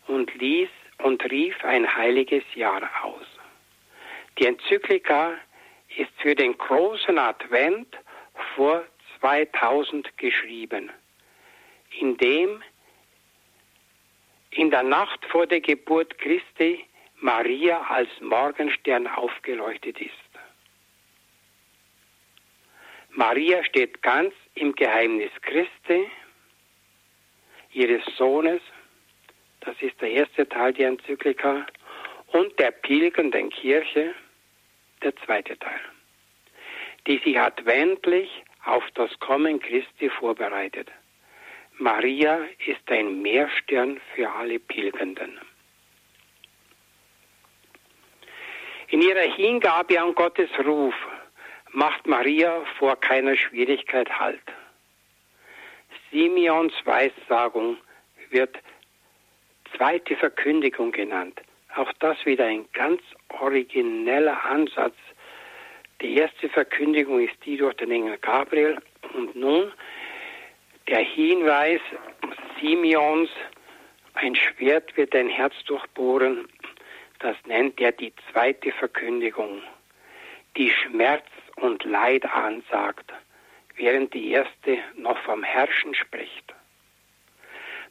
[0.07, 3.25] und ließ und rief ein heiliges Jahr aus.
[4.39, 5.33] Die Enzyklika
[5.97, 7.97] ist für den großen Advent
[8.55, 8.85] vor
[9.19, 10.89] 2000 geschrieben,
[11.99, 12.63] in dem
[14.51, 16.85] in der Nacht vor der Geburt Christi
[17.17, 20.20] Maria als Morgenstern aufgeleuchtet ist.
[23.13, 26.09] Maria steht ganz im Geheimnis Christi,
[27.73, 28.61] ihres Sohnes,
[29.59, 31.65] das ist der erste Teil der Enzyklika,
[32.27, 34.15] und der pilgernden Kirche,
[35.03, 35.81] der zweite Teil,
[37.05, 38.29] die sich adventlich
[38.63, 40.89] auf das Kommen Christi vorbereitet.
[41.79, 45.39] Maria ist ein Mehrstern für alle Pilgernden.
[48.87, 50.95] In ihrer Hingabe an Gottes Ruf
[51.73, 54.41] macht Maria vor keiner Schwierigkeit Halt.
[56.11, 57.77] Simeons Weissagung
[58.29, 58.57] wird
[59.75, 61.41] zweite Verkündigung genannt.
[61.75, 64.95] Auch das wieder ein ganz origineller Ansatz.
[66.01, 68.77] Die erste Verkündigung ist die durch den Engel Gabriel
[69.13, 69.71] und nun
[70.87, 71.79] der Hinweis
[72.59, 73.29] Simeons,
[74.15, 76.47] ein Schwert wird dein Herz durchbohren,
[77.19, 79.61] das nennt er die zweite Verkündigung,
[80.57, 81.23] die Schmerz
[81.61, 83.13] und Leid ansagt,
[83.75, 86.53] während die erste noch vom Herrschen spricht.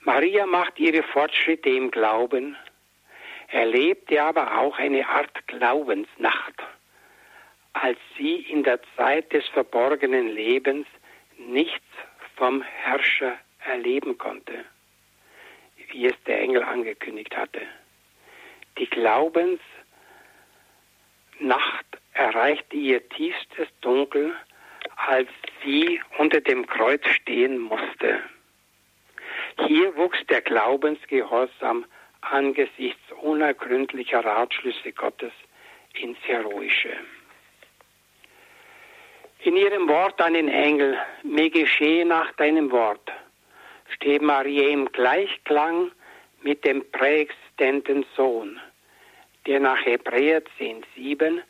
[0.01, 2.57] Maria macht ihre Fortschritte im Glauben,
[3.49, 6.55] erlebte aber auch eine Art Glaubensnacht,
[7.73, 10.87] als sie in der Zeit des verborgenen Lebens
[11.39, 11.85] nichts
[12.37, 14.65] vom Herrscher erleben konnte,
[15.91, 17.61] wie es der Engel angekündigt hatte.
[18.79, 18.87] Die
[21.41, 24.35] Glaubensnacht erreichte ihr tiefstes Dunkel,
[24.97, 25.29] als
[25.65, 28.21] sie unter dem Kreuz stehen musste.
[29.67, 31.87] Hier wuchs der Glaubensgehorsam
[32.21, 35.33] angesichts unergründlicher Ratschlüsse Gottes
[35.95, 36.93] ins Heroische.
[39.43, 43.11] In ihrem Wort an den Engel, mir geschehe nach deinem Wort,
[43.95, 45.91] steht Maria im Gleichklang
[46.43, 48.61] mit dem präexistenten Sohn,
[49.47, 51.41] der nach Hebräer 10,7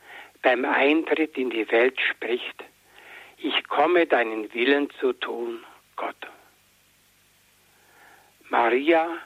[0.42, 2.64] beim Eintritt in die Welt spricht,
[3.38, 5.64] ich komme deinen Willen zu tun,
[5.96, 6.16] Gott.
[8.50, 9.18] Maria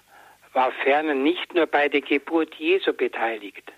[0.53, 3.73] war ferner nicht nur bei der Geburt Jesu beteiligt,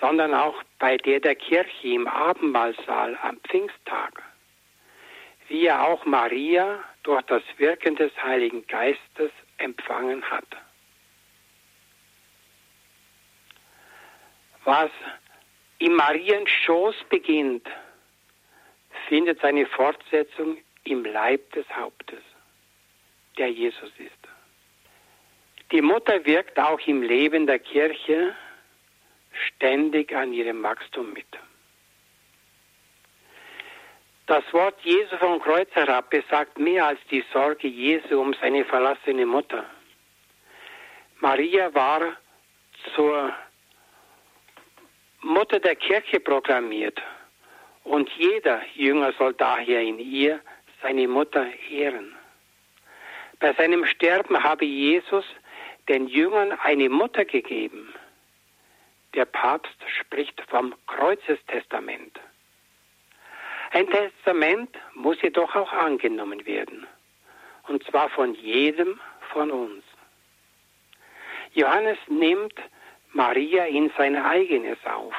[0.00, 4.22] sondern auch bei der der Kirche im Abendmahlsaal am Pfingsttag,
[5.48, 10.46] wie er auch Maria durch das Wirken des Heiligen Geistes empfangen hat.
[14.66, 14.90] Was
[15.78, 17.68] im Mariens Schoß beginnt,
[19.08, 22.22] findet seine Fortsetzung im Leib des Hauptes,
[23.38, 24.10] der Jesus ist.
[25.70, 28.34] Die Mutter wirkt auch im Leben der Kirche
[29.46, 31.26] ständig an ihrem Wachstum mit.
[34.26, 39.26] Das Wort Jesu vom Kreuz herab besagt mehr als die Sorge Jesu um seine verlassene
[39.26, 39.64] Mutter.
[41.20, 42.16] Maria war
[42.96, 43.32] zur
[45.26, 47.02] Mutter der Kirche proklamiert
[47.82, 50.40] und jeder Jünger soll daher in ihr
[50.80, 52.14] seine Mutter ehren.
[53.40, 55.24] Bei seinem Sterben habe Jesus
[55.88, 57.92] den Jüngern eine Mutter gegeben.
[59.14, 62.20] Der Papst spricht vom Kreuzestestament.
[63.72, 66.86] Ein Testament muss jedoch auch angenommen werden,
[67.66, 69.00] und zwar von jedem
[69.32, 69.82] von uns.
[71.52, 72.54] Johannes nimmt
[73.16, 75.14] Maria in sein eigenes auf.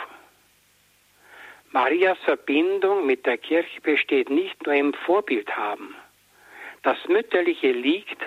[1.72, 5.96] Marias Verbindung mit der Kirche besteht nicht nur im Vorbildhaben.
[6.84, 8.22] Das Mütterliche liegt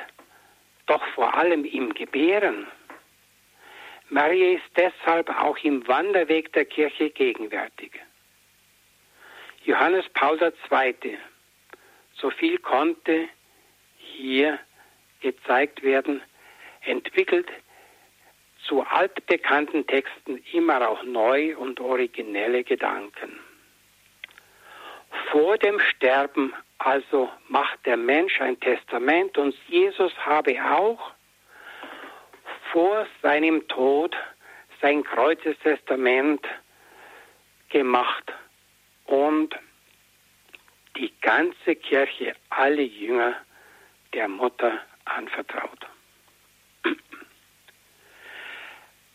[0.86, 2.66] doch vor allem im Gebären.
[4.08, 7.92] Maria ist deshalb auch im Wanderweg der Kirche gegenwärtig.
[9.64, 11.16] Johannes Paul II.
[12.14, 13.28] So viel konnte
[13.98, 14.58] hier
[15.20, 16.20] gezeigt werden,
[16.80, 17.46] entwickelt
[18.70, 23.40] zu altbekannten Texten immer auch neu und originelle Gedanken.
[25.32, 31.12] Vor dem Sterben also macht der Mensch ein Testament und Jesus habe auch
[32.72, 34.16] vor seinem Tod
[34.80, 36.46] sein Kreuzestestament
[37.70, 38.32] gemacht
[39.06, 39.58] und
[40.96, 43.34] die ganze Kirche, alle Jünger
[44.14, 45.86] der Mutter anvertraut.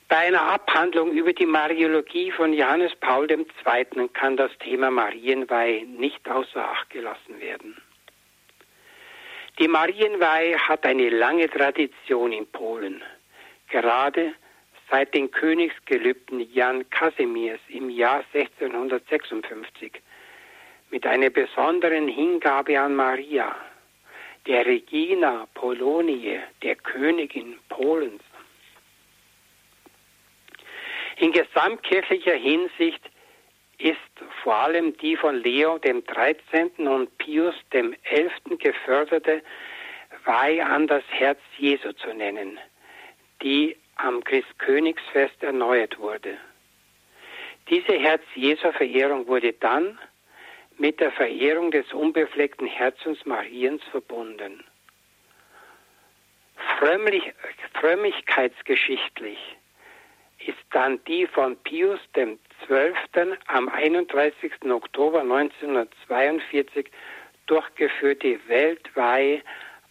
[0.08, 4.08] Bei einer Abhandlung über die Mariologie von Johannes Paul II.
[4.14, 7.76] kann das Thema Marienweihe nicht außer Acht gelassen werden.
[9.58, 13.02] Die Marienweihe hat eine lange Tradition in Polen,
[13.70, 14.36] gerade
[14.92, 19.94] seit den Königsgelübden Jan Casimirs im Jahr 1656
[20.92, 23.56] mit einer besonderen Hingabe an Maria,
[24.46, 28.22] der Regina Polonie, der Königin Polens.
[31.18, 33.02] In gesamtkirchlicher Hinsicht
[33.78, 33.98] ist
[34.44, 36.88] vor allem die von Leo dem 13.
[36.88, 38.34] und Pius dem 11.
[38.60, 39.42] geförderte
[40.26, 42.60] Weih an das Herz Jesu zu nennen,
[43.42, 46.38] die am Christkönigsfest erneuert wurde.
[47.70, 49.98] Diese Herz Jesu Verehrung wurde dann
[50.78, 54.64] mit der Verehrung des unbefleckten Herzens Mariens verbunden.
[56.78, 57.34] Frömmlich,
[57.74, 59.40] frömmigkeitsgeschichtlich
[60.48, 62.00] ist dann die von Pius
[62.68, 62.96] 12.
[63.48, 64.52] am 31.
[64.70, 66.90] Oktober 1942
[67.48, 69.42] durchgeführte Weltweihe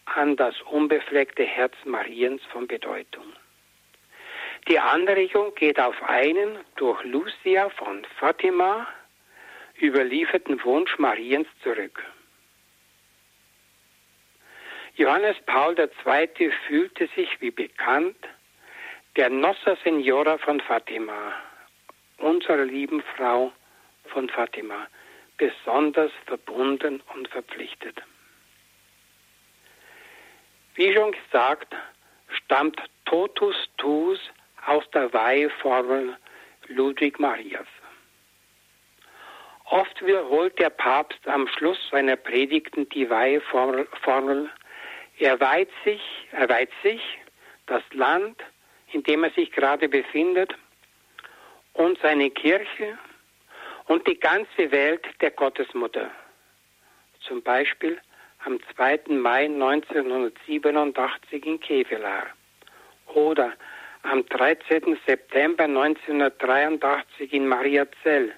[0.05, 3.25] an das unbefleckte Herz Mariens von Bedeutung.
[4.67, 8.87] Die Anregung geht auf einen durch Lucia von Fatima
[9.79, 12.03] überlieferten Wunsch Mariens zurück.
[14.95, 16.51] Johannes Paul II.
[16.67, 18.15] fühlte sich, wie bekannt,
[19.15, 21.33] der Nossa Senora von Fatima,
[22.17, 23.51] unserer lieben Frau
[24.07, 24.87] von Fatima,
[25.37, 28.01] besonders verbunden und verpflichtet.
[30.75, 31.73] Wie schon gesagt,
[32.27, 34.19] stammt Totus Tuus
[34.65, 36.17] aus der Weiheformel
[36.67, 37.67] Ludwig Marias.
[39.65, 44.49] Oft wiederholt der Papst am Schluss seiner Predigten die Weiheformel,
[45.17, 46.01] er weiht sich,
[46.31, 47.01] er weiht sich
[47.67, 48.37] das Land,
[48.95, 50.55] in dem er sich gerade befindet,
[51.73, 52.97] und seine Kirche
[53.87, 56.09] und die ganze Welt der Gottesmutter.
[57.19, 57.99] Zum Beispiel
[58.45, 59.01] am 2.
[59.09, 62.27] Mai 1987 in Kevelaar
[63.13, 63.51] oder
[64.03, 64.97] am 13.
[65.05, 68.31] September 1983 in Mariazell.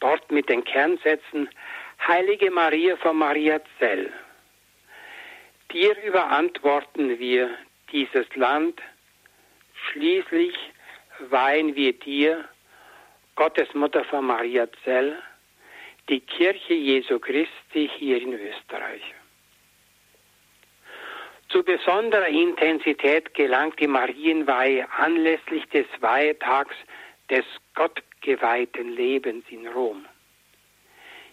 [0.00, 1.48] Dort mit den Kernsätzen
[2.08, 4.12] Heilige Maria von Mariazell.
[5.70, 7.50] Dir überantworten wir
[7.92, 8.82] dieses Land,
[9.90, 10.54] schließlich
[11.30, 12.48] weihen wir dir,
[13.34, 15.16] Gottes Mutter von Mariazell,
[16.08, 19.02] die Kirche Jesu Christi hier in Österreich.
[21.48, 26.74] Zu besonderer Intensität gelangt die Marienweihe anlässlich des Weihetags
[27.30, 30.06] des gottgeweihten Lebens in Rom.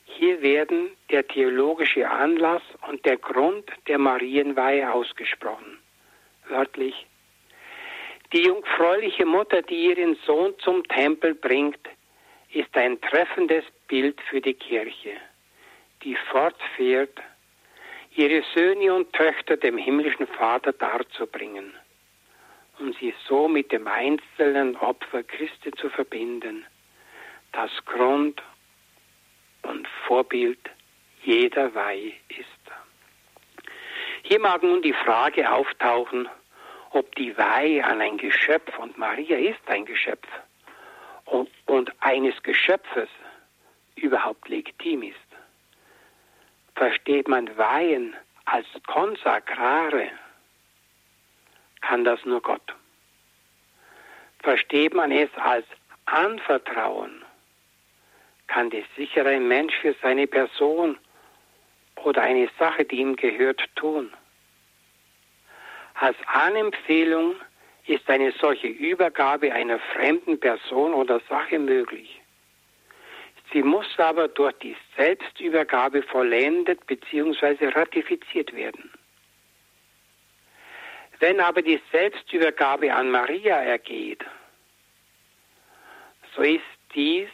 [0.06, 5.80] Hier werden der theologische Anlass und der Grund der Marienweihe ausgesprochen.
[6.48, 7.06] Wörtlich,
[8.34, 11.80] die jungfräuliche Mutter, die ihren Sohn zum Tempel bringt,
[12.54, 15.18] ist ein treffendes Bild für die Kirche,
[16.04, 17.18] die fortfährt
[18.16, 21.74] ihre Söhne und Töchter dem himmlischen Vater darzubringen
[22.80, 26.66] und sie so mit dem einzelnen Opfer Christi zu verbinden,
[27.52, 28.42] das Grund
[29.64, 30.60] und Vorbild
[31.24, 32.48] jeder Weihe ist.
[34.24, 36.30] Hier mag nun die Frage auftauchen,
[36.92, 40.28] ob die Weihe an ein Geschöpf, und Maria ist ein Geschöpf,
[41.26, 43.10] und, und eines Geschöpfes
[43.96, 45.30] überhaupt legitim ist
[46.80, 48.16] versteht man Weihen
[48.46, 50.10] als Konsakrare,
[51.82, 52.74] kann das nur Gott.
[54.42, 55.66] Versteht man es als
[56.06, 57.22] Anvertrauen,
[58.48, 60.98] kann der sichere Mensch für seine Person
[61.98, 64.14] oder eine Sache, die ihm gehört, tun.
[66.02, 67.36] Als Anempfehlung
[67.86, 72.22] ist eine solche Übergabe einer fremden Person oder Sache möglich.
[73.52, 77.68] Sie muss aber durch die Selbstübergabe vollendet bzw.
[77.70, 78.90] ratifiziert werden.
[81.20, 84.24] Wenn aber die Selbstübergabe an Maria ergeht,
[86.34, 86.62] so ist
[86.96, 87.30] dies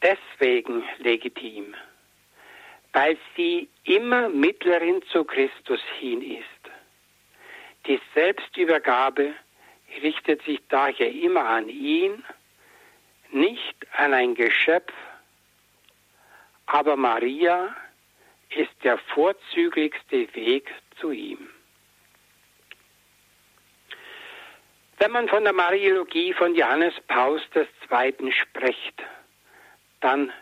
[0.00, 1.74] deswegen legitim,
[2.94, 6.51] weil sie immer Mittlerin zu Christus hin ist.
[7.86, 9.34] Die Selbstübergabe
[10.02, 12.24] richtet sich daher immer an ihn,
[13.30, 14.92] nicht an ein Geschöpf,
[16.66, 17.74] aber Maria
[18.50, 20.70] ist der vorzüglichste Weg
[21.00, 21.48] zu ihm.
[24.98, 28.32] Wenn man von der Mariologie von Johannes Paus II.
[28.32, 29.02] spricht,
[30.00, 30.32] dann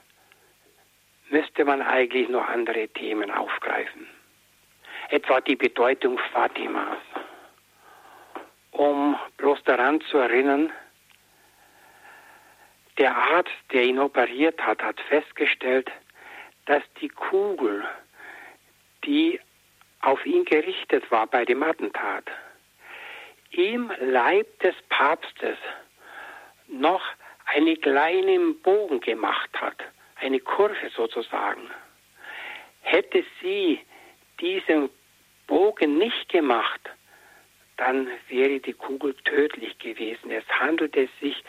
[1.31, 4.07] müsste man eigentlich noch andere Themen aufgreifen.
[5.09, 6.99] Etwa die Bedeutung Fatimas.
[8.73, 10.73] Um bloß daran zu erinnern,
[12.99, 15.91] der Arzt, der ihn operiert hat, hat festgestellt,
[16.67, 17.85] dass die Kugel,
[19.05, 19.41] die
[20.03, 22.25] auf ihn gerichtet war bei dem Attentat,
[23.53, 25.57] im Leib des Papstes
[26.69, 27.03] noch
[27.47, 29.77] einen kleinen Bogen gemacht hat,
[30.17, 31.71] eine Kurve sozusagen.
[32.83, 33.81] Hätte sie
[34.41, 34.91] diesen
[35.47, 36.81] Bogen nicht gemacht,
[37.81, 40.31] dann wäre die Kugel tödlich gewesen.
[40.31, 41.43] Es handelte sich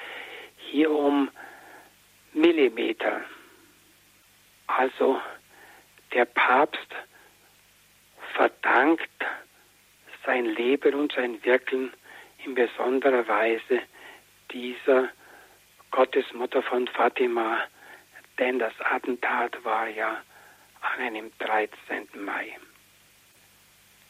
[0.56, 1.30] hier um
[2.32, 3.26] Millimeter.
[4.68, 5.20] Also
[6.14, 6.88] der Papst
[8.34, 9.10] verdankt
[10.26, 11.92] sein Leben und sein Wirken
[12.46, 13.82] in besonderer Weise
[14.52, 15.10] dieser
[15.92, 17.60] Gottesmutter von Fatima,
[18.40, 20.24] denn das Attentat war ja
[20.80, 22.08] an einem 13.
[22.24, 22.56] Mai.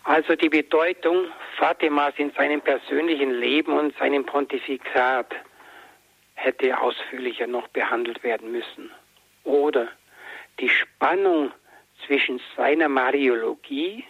[0.03, 1.27] Also die Bedeutung
[1.57, 5.35] Fatimas in seinem persönlichen Leben und seinem Pontifikat
[6.33, 8.91] hätte ausführlicher noch behandelt werden müssen.
[9.43, 9.89] Oder
[10.59, 11.51] die Spannung
[12.05, 14.03] zwischen seiner Mariologie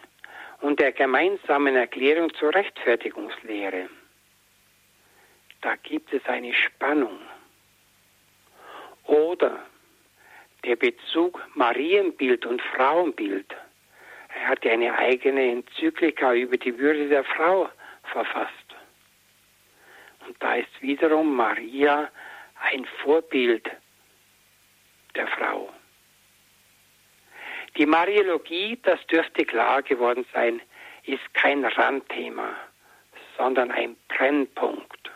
[0.62, 3.90] und der gemeinsamen Erklärung zur Rechtfertigungslehre.
[5.62, 7.20] Da gibt es eine Spannung.
[9.06, 9.60] Oder
[10.64, 13.54] der Bezug Marienbild und Frauenbild.
[14.36, 17.70] Er hat eine eigene Enzyklika über die Würde der Frau
[18.04, 18.52] verfasst.
[20.26, 22.10] Und da ist wiederum Maria
[22.72, 23.70] ein Vorbild
[25.16, 25.74] der Frau.
[27.78, 30.62] Die Mariologie, das dürfte klar geworden sein,
[31.06, 32.56] ist kein Randthema,
[33.38, 35.12] sondern ein Brennpunkt.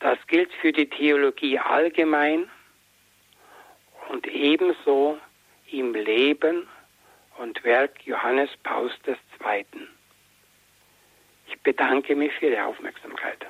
[0.00, 2.48] Das gilt für die Theologie allgemein
[4.10, 5.18] und ebenso
[5.70, 6.68] im Leben
[7.38, 9.64] und Werk Johannes Paus II.
[11.46, 13.46] Ich bedanke mich für Ihre Aufmerksamkeit.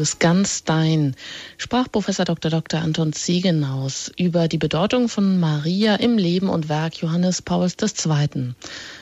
[0.00, 1.14] Ist ganz dein,
[1.58, 2.50] sprach Professor Dr.
[2.50, 2.80] Dr.
[2.80, 8.54] Anton Ziegenaus über die Bedeutung von Maria im Leben und Werk Johannes Pauls II.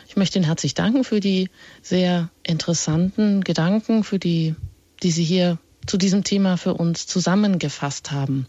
[0.08, 1.48] Ich möchte Ihnen herzlich danken für die
[1.82, 4.54] sehr interessanten Gedanken, für die,
[5.02, 8.46] die Sie hier zu diesem Thema für uns zusammengefasst haben.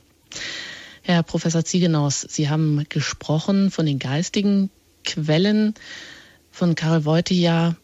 [1.03, 4.69] Herr Professor Ziegenaus, Sie haben gesprochen von den geistigen
[5.05, 5.73] Quellen
[6.51, 7.75] von Karl Wojtyła,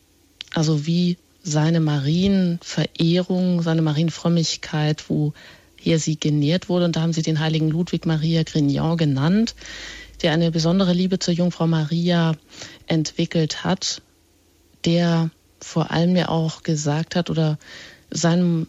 [0.54, 5.34] also wie seine Marienverehrung, seine Marienfrömmigkeit, wo
[5.80, 6.86] hier sie genährt wurde.
[6.86, 9.56] Und da haben sie den heiligen Ludwig Maria Grignon genannt,
[10.24, 12.36] der eine besondere Liebe zur Jungfrau Maria
[12.88, 14.02] entwickelt hat,
[14.86, 15.30] der
[15.62, 17.60] vor allem ja auch gesagt hat oder
[18.10, 18.68] sein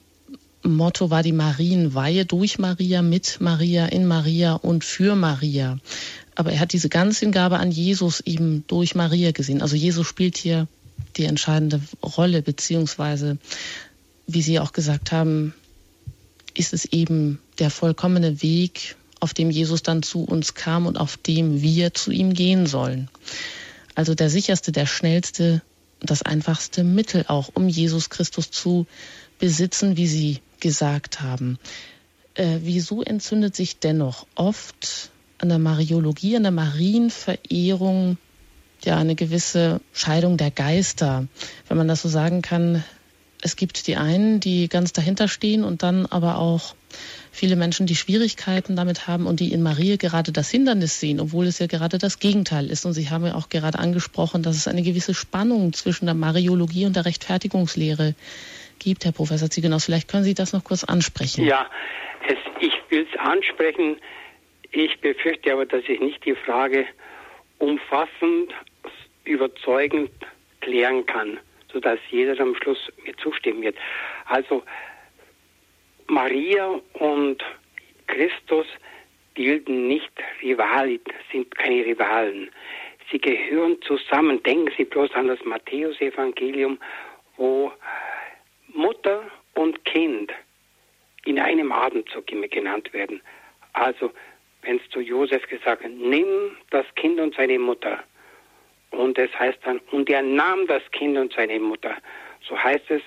[0.63, 5.79] Motto war die Marienweihe durch Maria, mit Maria, in Maria und für Maria.
[6.35, 9.63] Aber er hat diese Ganzhingabe an Jesus eben durch Maria gesehen.
[9.63, 10.67] Also Jesus spielt hier
[11.17, 13.39] die entscheidende Rolle, beziehungsweise,
[14.27, 15.55] wie Sie auch gesagt haben,
[16.55, 21.17] ist es eben der vollkommene Weg, auf dem Jesus dann zu uns kam und auf
[21.17, 23.09] dem wir zu ihm gehen sollen.
[23.95, 25.63] Also der sicherste, der schnellste,
[26.01, 28.87] das einfachste Mittel auch, um Jesus Christus zu
[29.39, 31.59] besitzen, wie Sie gesagt haben.
[32.35, 38.19] Äh, wieso entzündet sich dennoch oft an der Mariologie, an der Marienverehrung
[38.87, 41.27] ja eine gewisse Scheidung der Geister,
[41.69, 42.85] wenn man das so sagen kann.
[43.43, 46.75] Es gibt die einen, die ganz dahinter stehen und dann aber auch
[47.31, 51.47] viele Menschen, die Schwierigkeiten damit haben und die in Maria gerade das Hindernis sehen, obwohl
[51.47, 52.87] es ja gerade das Gegenteil ist.
[52.87, 56.87] Und Sie haben ja auch gerade angesprochen, dass es eine gewisse Spannung zwischen der Mariologie
[56.87, 58.15] und der Rechtfertigungslehre
[58.79, 59.85] gibt, Herr Professor Ziegenaus.
[59.85, 61.45] Vielleicht können Sie das noch kurz ansprechen.
[61.45, 61.67] Ja,
[62.27, 63.99] es, ich will es ansprechen.
[64.73, 66.87] Ich befürchte aber, dass ich nicht die Frage
[67.59, 68.53] umfassend,
[69.27, 70.11] überzeugend
[70.61, 71.39] klären kann,
[71.73, 73.77] sodass jeder am Schluss mir zustimmen wird.
[74.27, 74.63] Also
[76.07, 77.45] Maria und
[78.07, 78.67] Christus
[79.35, 80.11] bilden nicht
[80.43, 81.01] Rivalen,
[81.31, 82.51] sind keine Rivalen.
[83.11, 84.43] Sie gehören zusammen.
[84.43, 86.79] Denken Sie bloß an das Matthäusevangelium,
[87.37, 87.73] wo
[88.69, 89.23] Mutter
[89.55, 90.33] und Kind
[91.25, 93.21] in einem Atemzug immer genannt werden.
[93.73, 94.11] Also
[94.63, 98.03] wenn es zu Josef gesagt hat, nimm das Kind und seine Mutter.
[98.97, 101.97] Und es heißt dann, und er nahm das Kind und seine Mutter.
[102.49, 103.03] So heißt es,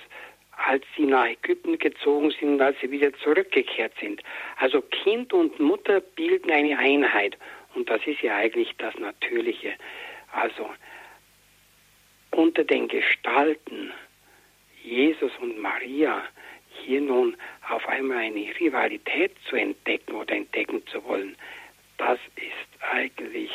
[0.66, 4.22] als sie nach Ägypten gezogen sind und als sie wieder zurückgekehrt sind.
[4.58, 7.36] Also Kind und Mutter bilden eine Einheit.
[7.74, 9.74] Und das ist ja eigentlich das Natürliche.
[10.32, 10.70] Also
[12.30, 13.92] unter den Gestalten
[14.82, 16.22] Jesus und Maria
[16.84, 17.36] hier nun
[17.68, 21.36] auf einmal eine Rivalität zu entdecken oder entdecken zu wollen,
[21.98, 23.50] das ist eigentlich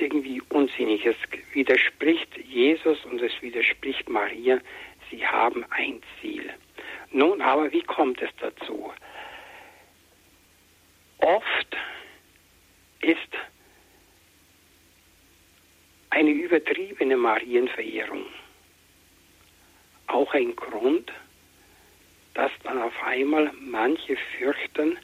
[0.00, 1.04] irgendwie unsinnig.
[1.06, 1.16] Es
[1.52, 4.58] widerspricht Jesus und es widerspricht Maria.
[5.10, 6.50] sie haben ein Ziel.
[7.10, 8.92] Nun aber, wie kommt es dazu?
[11.18, 11.76] Oft
[13.00, 13.18] ist
[16.10, 18.24] eine übertriebene Marienverehrung
[20.12, 21.10] auch ein Grund,
[22.34, 24.98] dass dann auf einmal manche fürchten,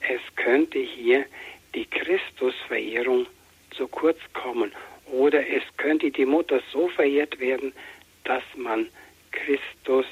[0.00, 1.24] es könnte hier
[1.74, 3.26] die Christusverehrung
[3.78, 4.72] zu kurz kommen
[5.06, 7.72] oder es könnte die Mutter so verehrt werden,
[8.24, 8.88] dass man
[9.30, 10.04] Christus,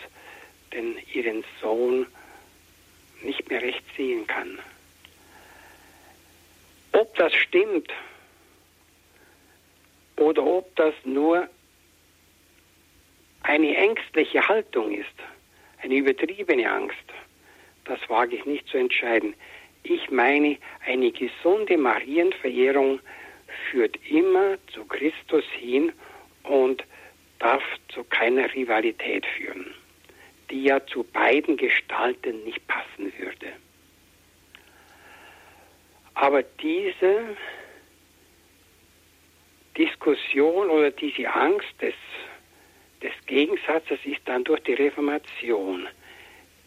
[0.73, 2.07] den ihren Sohn,
[3.23, 4.59] nicht mehr recht sehen kann.
[6.93, 7.93] Ob das stimmt
[10.17, 11.49] oder ob das nur
[13.43, 15.07] eine ängstliche Haltung ist,
[15.83, 16.97] eine übertriebene Angst,
[17.85, 19.35] das wage ich nicht zu entscheiden.
[19.83, 20.57] Ich meine,
[20.87, 23.01] eine gesunde Marienverehrung
[23.71, 25.93] führt immer zu Christus hin
[26.45, 26.85] und
[27.39, 29.75] darf zu keiner Rivalität führen,
[30.51, 33.53] die ja zu beiden Gestalten nicht passen würde.
[36.15, 37.37] Aber diese
[39.77, 41.95] Diskussion oder diese Angst des,
[43.03, 45.87] des Gegensatzes ist dann durch die Reformation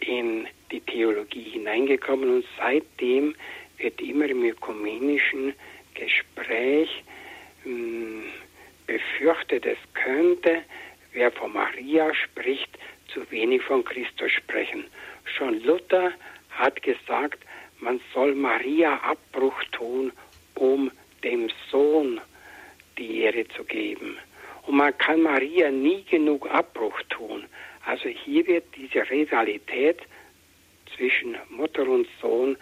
[0.01, 3.35] in die Theologie hineingekommen und seitdem
[3.79, 5.53] wird immer im ökumenischen
[5.99, 7.03] Gespräch
[7.63, 8.23] hm,
[8.87, 10.63] befürchtet, es könnte,
[11.13, 12.77] wer von Maria spricht,
[13.13, 14.85] zu wenig von Christus sprechen.
[15.25, 16.11] Schon Luther
[16.51, 17.39] hat gesagt,
[17.79, 20.11] man soll Maria Abbruch tun,
[20.55, 20.91] um
[21.23, 22.19] dem Sohn
[22.97, 24.17] die Ehre zu geben.
[24.67, 27.45] Und man kann Maria nie genug Abbruch tun.
[27.85, 29.99] Also hier wird diese Rivalität
[30.95, 32.57] zwischen Mutter und Sohn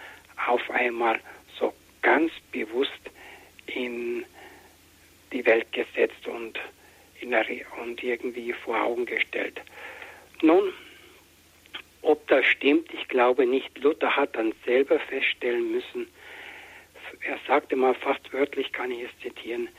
[0.45, 1.19] auf einmal
[1.59, 2.91] so ganz bewusst
[3.67, 4.25] in
[5.31, 6.59] die Welt gesetzt und,
[7.81, 9.59] und irgendwie vor Augen gestellt.
[10.41, 10.71] Nun,
[12.01, 13.77] ob das stimmt, ich glaube nicht.
[13.79, 16.07] Luther hat dann selber feststellen müssen,
[17.21, 19.69] er sagte mal fast wörtlich, kann ich es zitieren,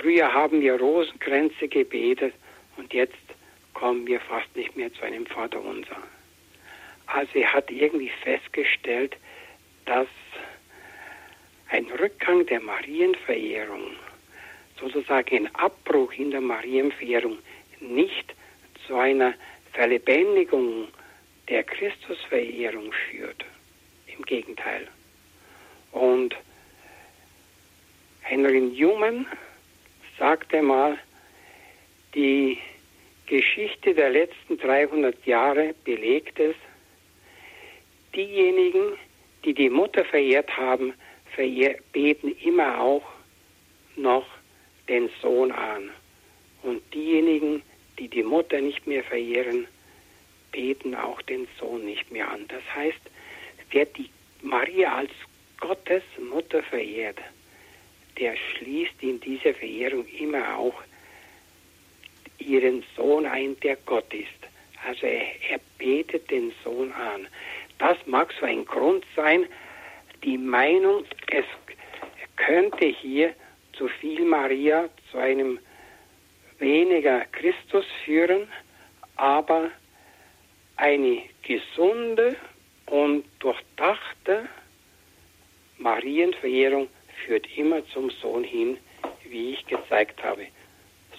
[0.00, 2.34] früher haben wir Rosenkränze gebetet
[2.76, 3.14] und jetzt
[3.74, 5.96] kommen wir fast nicht mehr zu einem Vaterunser.
[7.06, 9.16] Also er hat irgendwie festgestellt,
[9.84, 10.08] dass
[11.70, 13.92] ein Rückgang der Marienverehrung,
[14.78, 17.38] sozusagen ein Abbruch in der Marienverehrung,
[17.80, 18.34] nicht
[18.86, 19.34] zu einer
[19.72, 20.88] Verlebendigung
[21.48, 23.44] der Christusverehrung führt.
[24.06, 24.88] Im Gegenteil.
[25.92, 26.34] Und
[28.22, 29.26] Henry Newman
[30.18, 30.98] sagte mal,
[32.14, 32.58] die
[33.26, 36.54] Geschichte der letzten 300 Jahre belegt es,
[38.14, 38.96] diejenigen,
[39.44, 40.94] die die Mutter verehrt haben,
[41.92, 43.04] beten immer auch
[43.96, 44.26] noch
[44.88, 45.90] den Sohn an.
[46.62, 47.62] Und diejenigen,
[47.98, 49.66] die die Mutter nicht mehr verehren,
[50.52, 52.46] beten auch den Sohn nicht mehr an.
[52.48, 53.00] Das heißt,
[53.70, 54.10] wer die
[54.42, 55.10] Maria als
[55.60, 57.18] Gottes Mutter verehrt,
[58.18, 60.82] der schließt in dieser Verehrung immer auch
[62.38, 64.28] ihren Sohn ein, der Gott ist.
[64.86, 67.26] Also er, er betet den Sohn an.
[67.78, 69.46] Das mag so ein Grund sein,
[70.26, 71.44] die Meinung, es
[72.36, 73.32] könnte hier
[73.72, 75.58] zu viel Maria, zu einem
[76.58, 78.48] weniger Christus führen,
[79.14, 79.70] aber
[80.76, 82.36] eine gesunde
[82.86, 84.48] und durchdachte
[85.78, 86.88] Marienverehrung
[87.24, 88.76] führt immer zum Sohn hin,
[89.28, 90.46] wie ich gezeigt habe.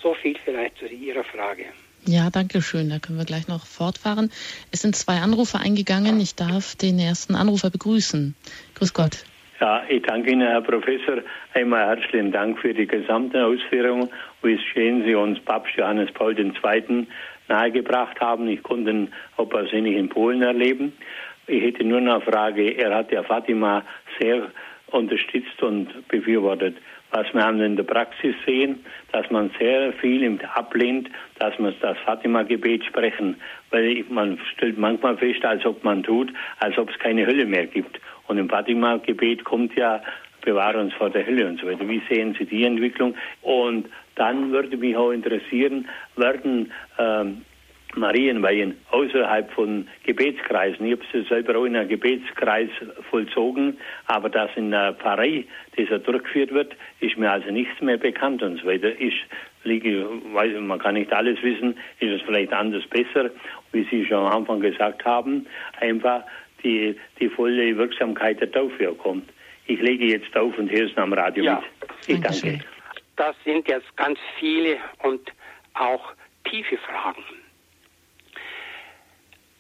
[0.02, 1.66] So viel vielleicht zu Ihrer Frage.
[2.06, 2.90] Ja, danke schön.
[2.90, 4.32] Da können wir gleich noch fortfahren.
[4.72, 6.22] Es sind zwei Anrufer eingegangen.
[6.22, 8.34] Ich darf den ersten Anrufer begrüßen.
[8.78, 9.24] Grüß Gott.
[9.60, 11.18] Ja, ich danke Ihnen, Herr Professor.
[11.56, 14.08] Einmal herzlichen Dank für die gesamte Ausführung,
[14.44, 17.08] wie schön Sie uns Papst Johannes Paul II.
[17.48, 18.48] nahegebracht haben.
[18.48, 20.94] Ich konnte ihn auch persönlich in Polen erleben.
[21.48, 22.70] Ich hätte nur eine Frage.
[22.78, 23.84] Er hat ja Fatima
[24.20, 24.52] sehr
[24.92, 26.78] unterstützt und befürwortet.
[27.10, 31.10] Was wir in der Praxis sehen, dass man sehr viel ablehnt,
[31.40, 33.38] dass man das Fatima-Gebet sprechen,
[33.72, 37.66] weil man stellt manchmal fest, als ob man tut, als ob es keine Hölle mehr
[37.66, 38.00] gibt.
[38.28, 40.02] Und im Fatima-Gebet kommt ja,
[40.42, 41.88] bewahre uns vor der Hölle und so weiter.
[41.88, 43.16] Wie sehen Sie die Entwicklung?
[43.42, 47.42] Und dann würde mich auch interessieren, werden ähm,
[47.96, 50.86] Marienweihen außerhalb von Gebetskreisen.
[50.86, 52.70] Ich habe es selber auch in einem Gebetskreis
[53.10, 55.46] vollzogen, aber dass in der Pfarrei
[55.78, 58.90] dieser durchgeführt wird, ist mir also nichts mehr bekannt und so weiter.
[59.00, 59.16] Ich
[59.64, 63.32] liege, weiß, man kann nicht alles wissen, ist es vielleicht anders besser,
[63.72, 65.46] wie Sie schon am Anfang gesagt haben,
[65.80, 66.24] einfach
[66.64, 69.30] die, die volle Wirksamkeit der Taufe kommt.
[69.66, 71.64] Ich lege jetzt auf und höre es am Radio ja.
[72.08, 72.08] mit.
[72.08, 72.64] Ich danke.
[73.16, 75.32] Das sind jetzt ganz viele und
[75.74, 76.14] auch
[76.46, 77.24] tiefe Fragen.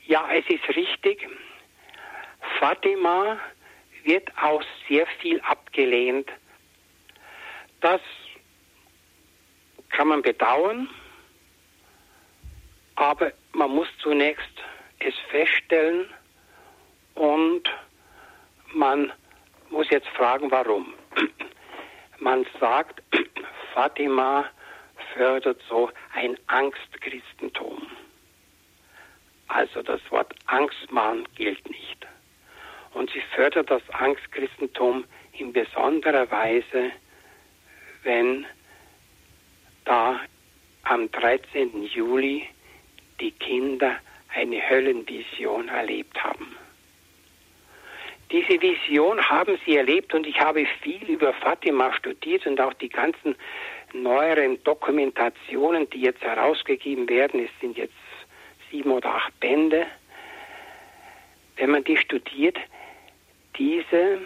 [0.05, 1.27] Ja, es ist richtig.
[2.59, 3.37] Fatima
[4.03, 6.29] wird auch sehr viel abgelehnt.
[7.81, 8.01] Das
[9.89, 10.89] kann man bedauern,
[12.95, 14.43] aber man muss zunächst
[14.99, 16.07] es feststellen
[17.17, 17.63] und
[18.73, 19.11] man
[19.69, 20.93] muss jetzt fragen, warum.
[22.19, 23.01] Man sagt,
[23.73, 24.45] Fatima
[25.13, 27.81] fördert so ein Angstchristentum.
[29.47, 32.07] Also das Wort Angstmann gilt nicht.
[32.93, 36.91] Und sie fördert das Angstchristentum in besonderer Weise,
[38.03, 38.45] wenn
[39.85, 40.19] da
[40.83, 41.83] am 13.
[41.83, 42.47] Juli
[43.19, 43.97] die Kinder
[44.33, 46.55] eine Höllenvision erlebt haben.
[48.31, 52.89] Diese Vision haben sie erlebt und ich habe viel über Fatima studiert und auch die
[52.89, 53.35] ganzen
[53.93, 57.45] neueren Dokumentationen, die jetzt herausgegeben werden.
[57.45, 57.93] Es sind jetzt
[58.69, 59.87] sieben oder acht Bände.
[61.55, 62.57] Wenn man die studiert,
[63.57, 64.19] diese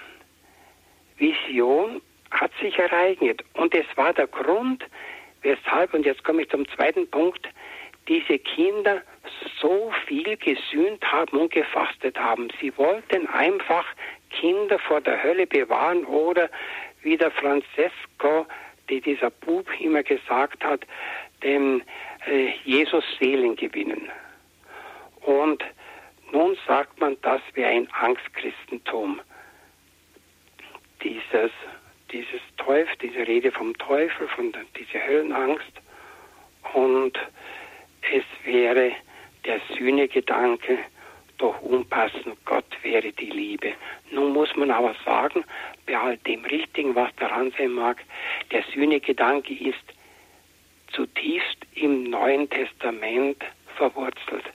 [1.18, 3.44] Vision hat sich ereignet.
[3.54, 4.84] Und es war der Grund,
[5.44, 7.48] weshalb, und jetzt komme ich zum zweiten Punkt,
[8.08, 9.04] diese Kinder
[9.62, 12.50] so viel gesühnt haben und gefastet haben.
[12.60, 13.86] Sie wollten einfach
[14.30, 16.50] Kinder vor der Hölle bewahren oder
[17.04, 18.46] wie der Francesco,
[18.90, 20.86] die dieser Bub immer gesagt hat,
[21.44, 21.82] dem
[22.28, 24.10] äh, Jesus Seelen gewinnen.
[25.22, 25.64] Und
[26.32, 29.22] nun sagt man, das wäre ein Angstchristentum.
[31.04, 31.52] Dieses,
[32.12, 35.72] dieses Teufel, diese Rede vom Teufel, von der, diese Höllenangst.
[36.74, 37.18] Und
[38.14, 38.94] es wäre
[39.46, 40.78] der Sühnegedanke
[41.38, 43.74] doch unpassend, Gott wäre die Liebe.
[44.12, 45.44] Nun muss man aber sagen,
[45.88, 47.98] bei all dem Richtigen, was daran sein mag,
[48.52, 49.84] der Sühnegedanke ist
[50.94, 53.44] zutiefst im Neuen Testament
[53.76, 54.46] verwurzelt.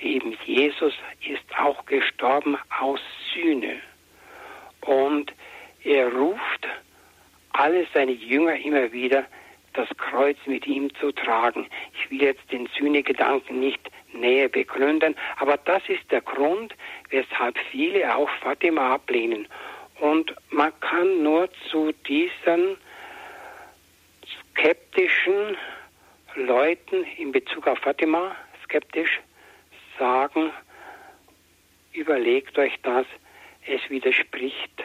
[0.00, 3.00] Eben Jesus ist auch gestorben aus
[3.32, 3.80] Sühne.
[4.80, 5.32] Und
[5.84, 6.66] er ruft
[7.52, 9.24] alle seine Jünger immer wieder,
[9.74, 11.66] das Kreuz mit ihm zu tragen.
[11.94, 13.80] Ich will jetzt den Sühnegedanken nicht
[14.12, 16.74] näher begründen, aber das ist der Grund,
[17.10, 19.48] weshalb viele auch Fatima ablehnen.
[20.00, 22.76] Und man kann nur zu diesen
[24.50, 25.56] skeptischen
[26.34, 29.20] Leuten in Bezug auf Fatima, skeptisch,
[29.98, 30.50] sagen,
[31.92, 33.06] überlegt euch das,
[33.66, 34.82] es widerspricht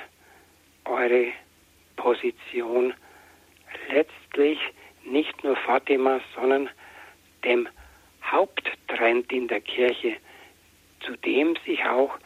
[0.85, 1.31] eure
[1.95, 2.93] Position
[3.89, 4.26] letztlich
[5.03, 6.69] nicht nur Fatima, sondern
[7.43, 7.67] dem
[8.23, 10.17] Haupttrend in der Kirche,
[10.99, 12.17] zu dem sich auch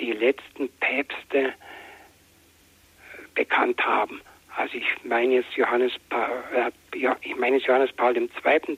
[0.00, 1.52] die letzten Päpste äh,
[3.34, 4.20] bekannt haben.
[4.56, 6.70] Also ich meine jetzt Johannes, äh,
[7.22, 8.28] ich meine Johannes Paul II.,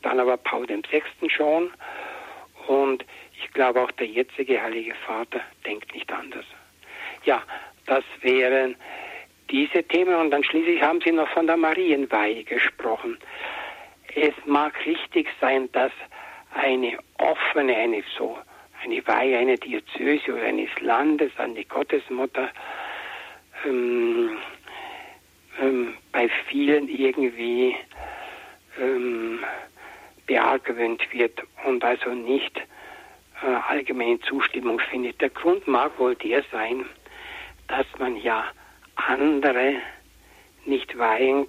[0.02, 1.02] dann aber Paul VI.
[1.28, 1.70] schon.
[2.66, 3.04] Und
[3.42, 6.44] ich glaube auch der jetzige Heilige Vater denkt nicht anders.
[7.24, 7.42] Ja,
[7.86, 8.76] das wären
[9.50, 13.18] diese Themen und dann schließlich haben Sie noch von der Marienweihe gesprochen.
[14.14, 15.92] Es mag richtig sein, dass
[16.54, 18.38] eine offene, eine so,
[18.82, 22.48] eine Weihe einer Diözese oder eines Landes an die Gottesmutter
[23.64, 24.36] ähm,
[25.60, 27.76] ähm, bei vielen irgendwie
[28.80, 29.40] ähm,
[30.26, 32.56] beargwöhnt wird und also nicht
[33.42, 35.20] äh, allgemeine Zustimmung findet.
[35.20, 36.84] Der Grund mag wohl der sein,
[37.68, 38.44] dass man ja
[39.08, 39.76] andere
[40.64, 41.46] nicht weihen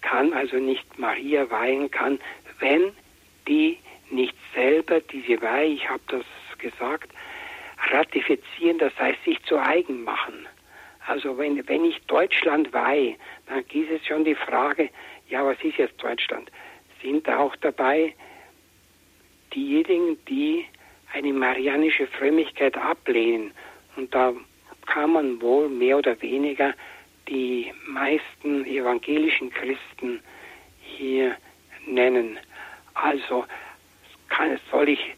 [0.00, 2.18] kann, also nicht Maria weihen kann,
[2.60, 2.92] wenn
[3.46, 3.78] die
[4.10, 6.24] nicht selber diese Weihe, ich habe das
[6.58, 7.10] gesagt,
[7.90, 10.46] ratifizieren, das heißt sich zu eigen machen.
[11.06, 13.16] Also wenn, wenn ich Deutschland weihe,
[13.46, 14.90] dann gibt es schon die Frage,
[15.28, 16.50] ja, was ist jetzt Deutschland?
[17.02, 18.14] Sind auch dabei
[19.54, 20.66] diejenigen, die
[21.12, 23.52] eine marianische Frömmigkeit ablehnen?
[23.96, 24.34] Und da
[24.88, 26.74] kann man wohl mehr oder weniger
[27.28, 30.20] die meisten evangelischen Christen
[30.80, 31.36] hier
[31.86, 32.38] nennen.
[32.94, 33.44] Also
[34.28, 35.14] kann, soll ich,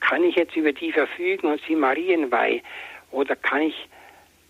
[0.00, 2.62] kann ich jetzt über die verfügen und sie Marienweih
[3.10, 3.88] oder kann ich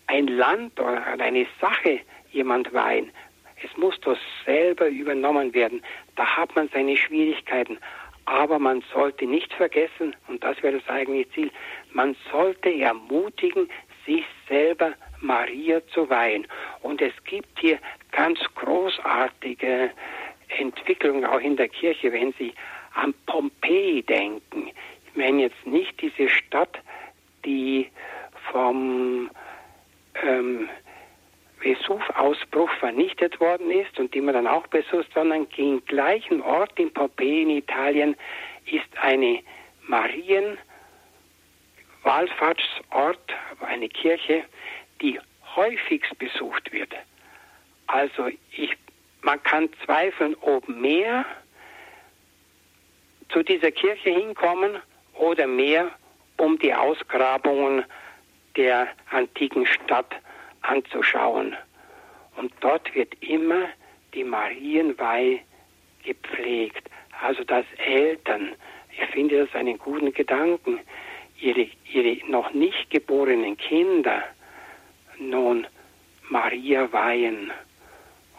[0.06, 2.00] ein Land oder eine Sache
[2.30, 3.10] jemand weihen?
[3.62, 5.82] Es muss doch selber übernommen werden.
[6.16, 7.78] Da hat man seine Schwierigkeiten.
[8.26, 11.50] Aber man sollte nicht vergessen, und das wäre das eigentliche Ziel,
[11.92, 13.68] man sollte ermutigen,
[14.06, 16.46] sich selber Maria zu weihen.
[16.82, 17.78] Und es gibt hier
[18.12, 19.90] ganz großartige
[20.58, 22.54] Entwicklungen auch in der Kirche, wenn Sie
[22.94, 24.70] an Pompeji denken.
[25.06, 26.78] Ich meine jetzt nicht diese Stadt,
[27.44, 27.90] die
[28.50, 29.30] vom
[30.22, 30.68] ähm,
[31.60, 36.92] Vesuv-Ausbruch vernichtet worden ist und die man dann auch besucht, sondern den gleichen Ort in
[36.92, 38.16] Pompeji in Italien
[38.66, 39.40] ist eine
[39.86, 40.58] Marien-
[42.04, 43.32] Wallfahrtsort,
[43.84, 44.44] eine Kirche,
[45.02, 45.20] die
[45.56, 46.92] häufigst besucht wird.
[47.86, 48.72] Also ich,
[49.20, 51.26] man kann zweifeln, ob mehr
[53.28, 54.78] zu dieser Kirche hinkommen
[55.14, 55.90] oder mehr,
[56.38, 57.84] um die Ausgrabungen
[58.56, 60.14] der antiken Stadt
[60.62, 61.54] anzuschauen.
[62.36, 63.68] Und dort wird immer
[64.14, 65.40] die Marienweih
[66.04, 66.88] gepflegt.
[67.20, 68.54] Also dass Eltern,
[68.90, 70.80] ich finde das einen guten Gedanken,
[71.40, 74.22] ihre, ihre noch nicht geborenen Kinder
[75.18, 75.66] nun
[76.28, 77.52] Maria weihen.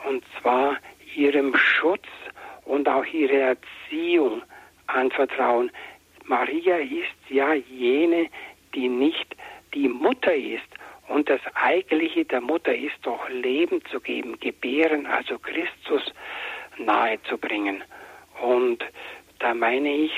[0.07, 0.77] Und zwar
[1.15, 2.07] ihrem Schutz
[2.65, 3.57] und auch ihre
[3.89, 4.41] Erziehung
[4.87, 5.71] anvertrauen.
[6.25, 8.27] Maria ist ja jene,
[8.73, 9.35] die nicht
[9.73, 10.63] die Mutter ist.
[11.07, 16.01] Und das Eigentliche der Mutter ist doch Leben zu geben, gebären, also Christus
[16.77, 17.83] nahezubringen.
[18.41, 18.83] Und
[19.39, 20.11] da meine ich,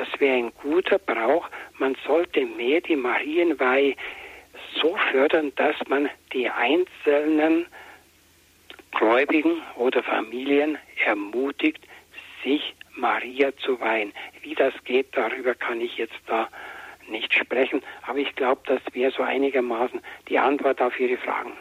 [0.00, 1.46] das wäre ein guter Brauch.
[1.78, 3.96] Man sollte mehr die Marienweihe
[4.80, 7.66] so fördern, dass man die einzelnen
[8.92, 11.86] Gläubigen oder Familien ermutigt,
[12.42, 14.14] sich Maria zu weihen.
[14.40, 16.48] Wie das geht, darüber kann ich jetzt da
[17.06, 21.52] nicht sprechen, aber ich glaube, das wäre so einigermaßen die Antwort auf Ihre Fragen.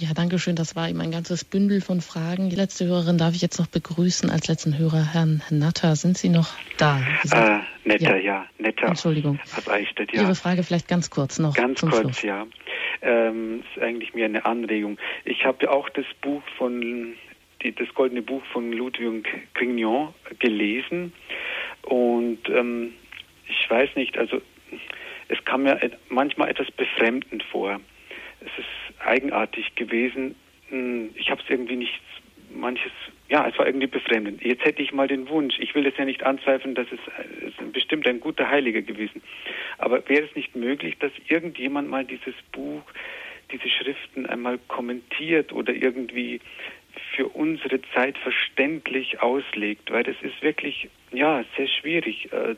[0.00, 0.56] Ja, danke schön.
[0.56, 2.50] Das war eben ein ganzes Bündel von Fragen.
[2.50, 5.94] Die letzte Hörerin darf ich jetzt noch begrüßen als letzten Hörer, Herrn Natter.
[5.94, 6.98] Sind Sie noch da?
[7.30, 8.22] Äh, netter, ja.
[8.22, 8.46] ja.
[8.58, 8.88] Netter.
[8.88, 9.38] Entschuldigung.
[9.56, 10.22] Aus Eichstätt, ja.
[10.22, 11.54] Ihre Frage vielleicht ganz kurz noch.
[11.54, 12.22] Ganz kurz, Schluss.
[12.22, 12.44] ja.
[13.02, 14.98] Ähm, ist eigentlich mehr eine Anregung.
[15.24, 17.14] Ich habe auch das Buch von,
[17.62, 21.12] die, das Goldene Buch von Ludwig Grignon gelesen
[21.82, 22.94] und ähm,
[23.46, 24.40] ich weiß nicht, also
[25.28, 25.78] es kam mir
[26.08, 27.80] manchmal etwas befremdend vor.
[28.40, 30.34] Es ist eigenartig gewesen.
[30.68, 32.00] Hm, ich habe es irgendwie nicht,
[32.50, 32.92] manches,
[33.28, 34.42] ja, es war irgendwie befremdend.
[34.42, 37.00] Jetzt hätte ich mal den Wunsch, ich will das ja nicht anzweifeln, dass es,
[37.46, 39.22] es bestimmt ein guter Heiliger gewesen.
[39.78, 42.82] Aber wäre es nicht möglich, dass irgendjemand mal dieses Buch,
[43.50, 46.40] diese Schriften einmal kommentiert oder irgendwie
[47.16, 52.32] für unsere Zeit verständlich auslegt, weil das ist wirklich, ja, sehr schwierig.
[52.32, 52.54] Äh,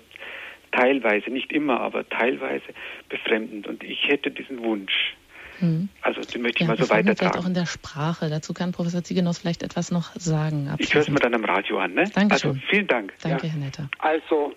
[0.73, 2.67] teilweise, nicht immer, aber teilweise
[3.09, 3.67] befremdend.
[3.67, 5.15] Und ich hätte diesen Wunsch.
[5.59, 5.89] Hm.
[6.03, 7.17] Also den möchte ja, ich mal so weitertragen.
[7.17, 8.29] Vielleicht auch in der Sprache.
[8.29, 10.73] Dazu kann Professor Ziegenos vielleicht etwas noch sagen.
[10.79, 11.95] Ich höre es mir dann am Radio an.
[11.95, 12.11] Ne?
[12.15, 13.13] Danke also vielen Dank.
[13.23, 13.53] Danke, ja.
[13.53, 13.89] Herr Netter.
[13.99, 14.55] Also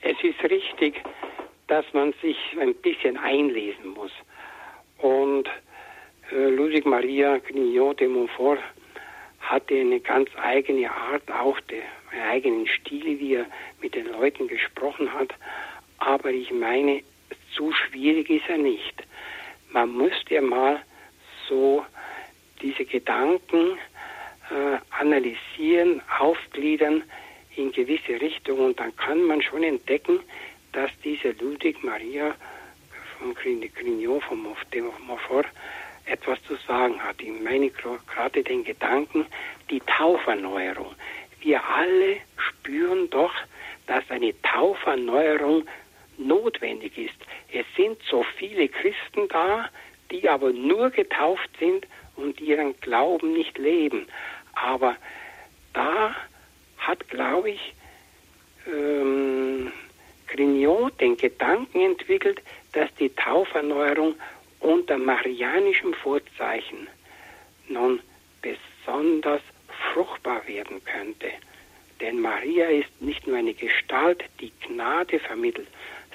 [0.00, 1.02] es ist richtig,
[1.68, 4.12] dass man sich ein bisschen einlesen muss.
[4.98, 5.48] Und
[6.32, 8.58] äh, Ludwig Maria Grignon de Montfort
[9.40, 13.46] hatte eine ganz eigene Art, auch der, einen eigenen Stil, wie er
[13.80, 15.32] mit den Leuten gesprochen hat.
[15.98, 17.02] Aber ich meine,
[17.54, 19.02] zu schwierig ist er nicht.
[19.72, 20.80] Man müsste ja mal
[21.48, 21.84] so
[22.60, 23.78] diese Gedanken
[24.50, 27.02] äh, analysieren, aufgliedern
[27.56, 30.20] in gewisse Richtungen und dann kann man schon entdecken,
[30.72, 32.34] dass diese Ludwig Maria
[33.18, 35.46] von Grignon, von Montfort,
[36.06, 37.20] etwas zu sagen hat.
[37.20, 39.26] Ich meine gerade den Gedanken,
[39.68, 40.94] die Tauferneuerung.
[41.40, 43.32] Wir alle spüren doch,
[43.86, 45.64] dass eine Tauferneuerung
[46.20, 47.16] notwendig ist.
[47.52, 49.68] Es sind so viele Christen da,
[50.10, 54.06] die aber nur getauft sind und ihren Glauben nicht leben.
[54.54, 54.96] Aber
[55.72, 56.14] da
[56.78, 57.74] hat, glaube ich,
[58.66, 59.72] ähm,
[60.28, 62.40] Grignon den Gedanken entwickelt,
[62.72, 64.14] dass die Tauferneuerung
[64.60, 66.86] unter marianischem Vorzeichen
[67.68, 68.00] nun
[68.42, 69.42] besonders
[69.92, 71.30] fruchtbar werden könnte.
[72.00, 75.68] Denn Maria ist nicht nur eine Gestalt, die Gnade vermittelt,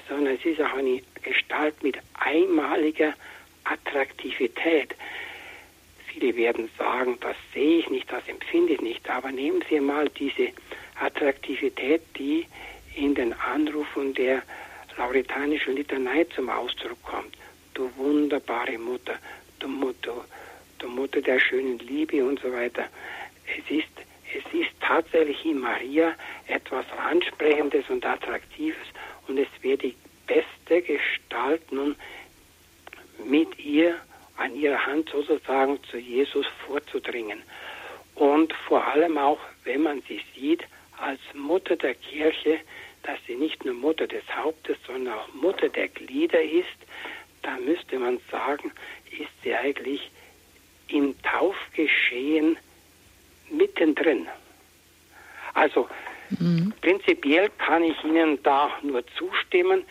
[0.08, 3.14] sondern es ist auch eine Gestalt mit einmaliger
[3.64, 4.94] Attraktivität.
[6.06, 10.08] Viele werden sagen, das sehe ich nicht, das empfinde ich nicht, aber nehmen Sie mal
[10.08, 10.48] diese
[11.00, 12.46] Attraktivität, die
[12.94, 14.42] in den Anrufen der
[14.96, 17.36] lauretanischen Litanei zum Ausdruck kommt
[17.76, 19.16] du wunderbare Mutter,
[19.58, 20.24] du Mutter,
[20.78, 22.84] du Mutter der schönen Liebe und so weiter.
[23.46, 23.88] Es ist,
[24.34, 26.14] es ist tatsächlich in Maria
[26.46, 28.88] etwas Ansprechendes und Attraktives
[29.28, 29.96] und es wäre die
[30.26, 31.96] beste Gestalt nun
[33.24, 33.96] mit ihr
[34.36, 37.42] an ihrer Hand sozusagen zu Jesus vorzudringen.
[38.14, 40.64] Und vor allem auch, wenn man sie sieht,
[40.98, 42.60] als Mutter der Kirche,
[43.02, 46.66] dass sie nicht nur Mutter des Hauptes, sondern auch Mutter der Glieder ist,
[47.42, 48.72] da müsste man sagen,
[49.10, 50.10] ist sie eigentlich
[50.88, 52.56] im Taufgeschehen
[53.50, 54.26] mittendrin.
[55.54, 55.88] Also
[56.30, 56.72] mhm.
[56.80, 59.82] prinzipiell kann ich Ihnen da nur zustimmen.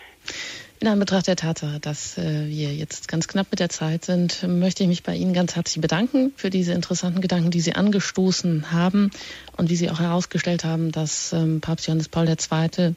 [0.80, 4.84] In Anbetracht der Tatsache, dass äh, wir jetzt ganz knapp mit der Zeit sind, möchte
[4.84, 9.10] ich mich bei Ihnen ganz herzlich bedanken für diese interessanten Gedanken, die Sie angestoßen haben
[9.56, 12.96] und wie Sie auch herausgestellt haben, dass ähm, Papst Johannes Paul II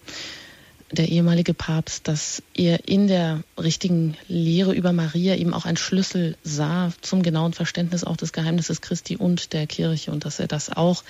[0.91, 6.36] der ehemalige Papst, dass er in der richtigen Lehre über Maria eben auch einen Schlüssel
[6.43, 10.74] sah zum genauen Verständnis auch des Geheimnisses Christi und der Kirche und dass er das
[10.74, 11.05] auch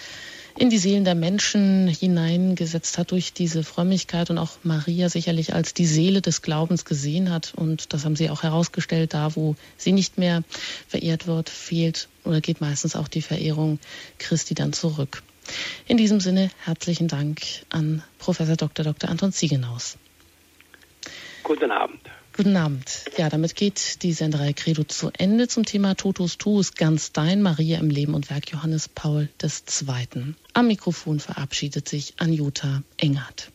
[0.59, 5.73] in die Seelen der Menschen hineingesetzt hat durch diese Frömmigkeit und auch Maria sicherlich als
[5.73, 7.53] die Seele des Glaubens gesehen hat.
[7.55, 10.43] Und das haben Sie auch herausgestellt, da wo sie nicht mehr
[10.89, 13.79] verehrt wird, fehlt oder geht meistens auch die Verehrung
[14.19, 15.23] Christi dann zurück.
[15.87, 17.41] In diesem Sinne herzlichen Dank
[17.71, 18.85] an Professor Dr.
[18.85, 19.09] Dr.
[19.09, 19.97] Anton Ziegenhaus.
[21.45, 22.01] Guten Abend.
[22.39, 23.05] Guten Abend.
[23.17, 27.81] Ja, damit geht die Senderei Credo zu Ende zum Thema Totus Tuus ganz dein Maria
[27.81, 30.35] im Leben und Werk Johannes Paul II.
[30.59, 33.53] Am Mikrofon verabschiedet sich Anjuta Engert.